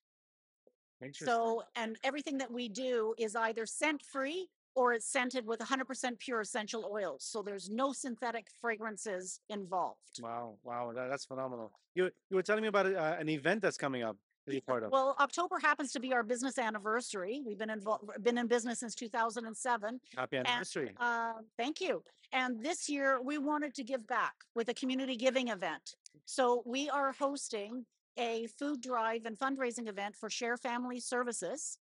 Interesting. 1.02 1.26
So, 1.26 1.64
and 1.74 1.96
everything 2.04 2.38
that 2.38 2.52
we 2.52 2.68
do 2.68 3.14
is 3.18 3.34
either 3.34 3.66
scent 3.66 4.02
free 4.02 4.48
or 4.74 4.92
it's 4.92 5.06
scented 5.06 5.46
with 5.46 5.60
100% 5.60 6.18
pure 6.18 6.40
essential 6.40 6.88
oils. 6.90 7.24
So 7.24 7.42
there's 7.42 7.68
no 7.68 7.92
synthetic 7.92 8.46
fragrances 8.60 9.40
involved. 9.48 9.98
Wow, 10.20 10.54
wow, 10.62 10.92
that, 10.94 11.08
that's 11.08 11.24
phenomenal. 11.24 11.72
You 11.94 12.10
you 12.28 12.36
were 12.36 12.42
telling 12.42 12.62
me 12.62 12.68
about 12.68 12.86
uh, 12.86 13.16
an 13.18 13.28
event 13.28 13.62
that's 13.62 13.76
coming 13.76 14.02
up 14.02 14.16
that 14.46 14.52
you're 14.52 14.62
part 14.62 14.82
of. 14.82 14.92
Well, 14.92 15.16
October 15.20 15.58
happens 15.58 15.92
to 15.92 16.00
be 16.00 16.12
our 16.12 16.22
business 16.22 16.58
anniversary. 16.58 17.42
We've 17.44 17.58
been 17.58 17.70
involved, 17.70 18.04
been 18.22 18.38
in 18.38 18.46
business 18.46 18.80
since 18.80 18.94
2007. 18.94 20.00
Happy 20.16 20.36
anniversary. 20.36 20.92
Uh, 20.98 21.34
thank 21.56 21.80
you. 21.80 22.02
And 22.32 22.62
this 22.64 22.88
year 22.88 23.20
we 23.22 23.38
wanted 23.38 23.74
to 23.74 23.84
give 23.84 24.06
back 24.06 24.34
with 24.54 24.68
a 24.68 24.74
community 24.74 25.16
giving 25.16 25.48
event. 25.48 25.96
So 26.26 26.62
we 26.64 26.88
are 26.88 27.12
hosting 27.12 27.84
a 28.18 28.46
food 28.58 28.80
drive 28.80 29.24
and 29.24 29.38
fundraising 29.38 29.88
event 29.88 30.14
for 30.16 30.30
Share 30.30 30.56
Family 30.56 31.00
Services. 31.00 31.78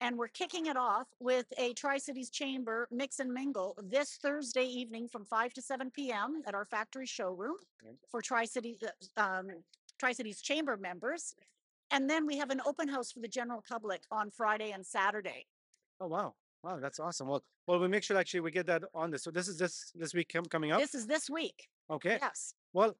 And 0.00 0.16
we're 0.16 0.28
kicking 0.28 0.66
it 0.66 0.76
off 0.76 1.08
with 1.18 1.46
a 1.58 1.72
Tri 1.74 1.98
Cities 1.98 2.30
Chamber 2.30 2.86
mix 2.90 3.18
and 3.18 3.32
mingle 3.32 3.76
this 3.82 4.18
Thursday 4.22 4.64
evening 4.64 5.08
from 5.08 5.24
5 5.24 5.52
to 5.54 5.62
7 5.62 5.90
p.m. 5.90 6.42
at 6.46 6.54
our 6.54 6.64
factory 6.64 7.06
showroom 7.06 7.56
for 8.08 8.22
Tri 8.22 8.44
Cities 8.44 8.78
um, 9.16 9.48
Tri 9.98 10.12
Cities 10.12 10.40
Chamber 10.40 10.76
members. 10.76 11.34
And 11.90 12.08
then 12.08 12.26
we 12.26 12.36
have 12.38 12.50
an 12.50 12.60
open 12.64 12.86
house 12.88 13.10
for 13.10 13.20
the 13.20 13.28
general 13.28 13.64
public 13.68 14.02
on 14.10 14.30
Friday 14.30 14.70
and 14.70 14.86
Saturday. 14.86 15.46
Oh 16.00 16.06
wow, 16.06 16.34
wow, 16.62 16.78
that's 16.78 17.00
awesome. 17.00 17.26
Well, 17.26 17.42
well, 17.66 17.80
we 17.80 17.88
make 17.88 18.04
sure 18.04 18.16
actually 18.16 18.40
we 18.40 18.50
get 18.50 18.66
that 18.66 18.84
on 18.94 19.10
this. 19.10 19.24
So 19.24 19.30
this 19.30 19.48
is 19.48 19.58
this 19.58 19.90
this 19.94 20.14
week 20.14 20.30
com- 20.32 20.44
coming 20.44 20.70
up. 20.70 20.80
This 20.80 20.94
is 20.94 21.06
this 21.06 21.28
week. 21.28 21.68
Okay. 21.90 22.18
Yes. 22.20 22.54
Well, 22.72 22.94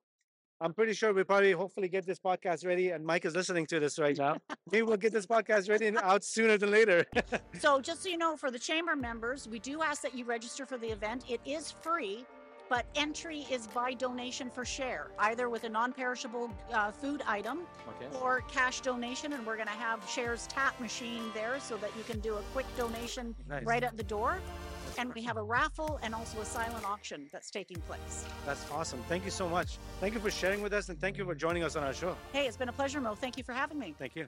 I'm 0.60 0.74
pretty 0.74 0.92
sure 0.92 1.12
we 1.12 1.22
probably 1.22 1.52
hopefully 1.52 1.88
get 1.88 2.04
this 2.04 2.18
podcast 2.18 2.66
ready, 2.66 2.90
and 2.90 3.04
Mike 3.06 3.24
is 3.24 3.36
listening 3.36 3.66
to 3.66 3.78
this 3.78 3.96
right 3.98 4.16
now. 4.16 4.38
Maybe 4.72 4.82
we'll 4.82 4.96
get 4.96 5.12
this 5.12 5.26
podcast 5.26 5.70
ready 5.70 5.86
and 5.86 5.96
out 5.98 6.24
sooner 6.24 6.58
than 6.58 6.70
later. 6.70 7.04
So 7.60 7.80
just 7.80 8.02
so 8.02 8.08
you 8.08 8.18
know, 8.18 8.36
for 8.36 8.50
the 8.50 8.58
chamber 8.58 8.94
members, 8.94 9.48
we 9.48 9.58
do 9.58 9.82
ask 9.82 10.02
that 10.02 10.14
you 10.14 10.24
register 10.24 10.64
for 10.64 10.78
the 10.78 10.86
event. 10.86 11.24
It 11.28 11.40
is 11.44 11.72
free, 11.72 12.24
but 12.68 12.86
entry 12.94 13.46
is 13.50 13.66
by 13.66 13.94
donation 13.94 14.48
for 14.48 14.64
share, 14.64 15.08
either 15.18 15.48
with 15.48 15.64
a 15.64 15.68
non-perishable 15.68 16.52
uh, 16.72 16.92
food 16.92 17.22
item 17.26 17.60
okay. 17.88 18.16
or 18.22 18.42
cash 18.42 18.80
donation. 18.80 19.32
And 19.32 19.44
we're 19.44 19.56
going 19.56 19.68
to 19.68 19.74
have 19.74 20.08
shares 20.08 20.46
tap 20.46 20.78
machine 20.80 21.22
there 21.34 21.58
so 21.58 21.76
that 21.78 21.90
you 21.96 22.04
can 22.04 22.20
do 22.20 22.34
a 22.34 22.42
quick 22.52 22.66
donation 22.76 23.34
Nice. 23.48 23.64
right 23.64 23.82
at 23.82 23.96
the 23.96 24.04
door. 24.04 24.38
And 24.98 25.14
we 25.14 25.22
have 25.22 25.36
a 25.36 25.42
raffle 25.42 26.00
and 26.02 26.12
also 26.14 26.40
a 26.40 26.44
silent 26.44 26.84
auction 26.84 27.28
that's 27.32 27.50
taking 27.50 27.80
place. 27.82 28.26
That's 28.44 28.68
awesome. 28.72 29.02
Thank 29.08 29.24
you 29.24 29.30
so 29.30 29.48
much. 29.48 29.78
Thank 30.00 30.14
you 30.14 30.20
for 30.20 30.30
sharing 30.30 30.60
with 30.60 30.72
us 30.72 30.88
and 30.88 31.00
thank 31.00 31.16
you 31.16 31.24
for 31.24 31.36
joining 31.36 31.62
us 31.62 31.76
on 31.76 31.84
our 31.84 31.94
show. 31.94 32.16
Hey, 32.32 32.48
it's 32.48 32.56
been 32.56 32.68
a 32.68 32.72
pleasure, 32.72 33.00
Mo. 33.00 33.14
Thank 33.14 33.38
you 33.38 33.44
for 33.44 33.52
having 33.52 33.78
me. 33.78 33.94
Thank 33.96 34.16
you. 34.16 34.26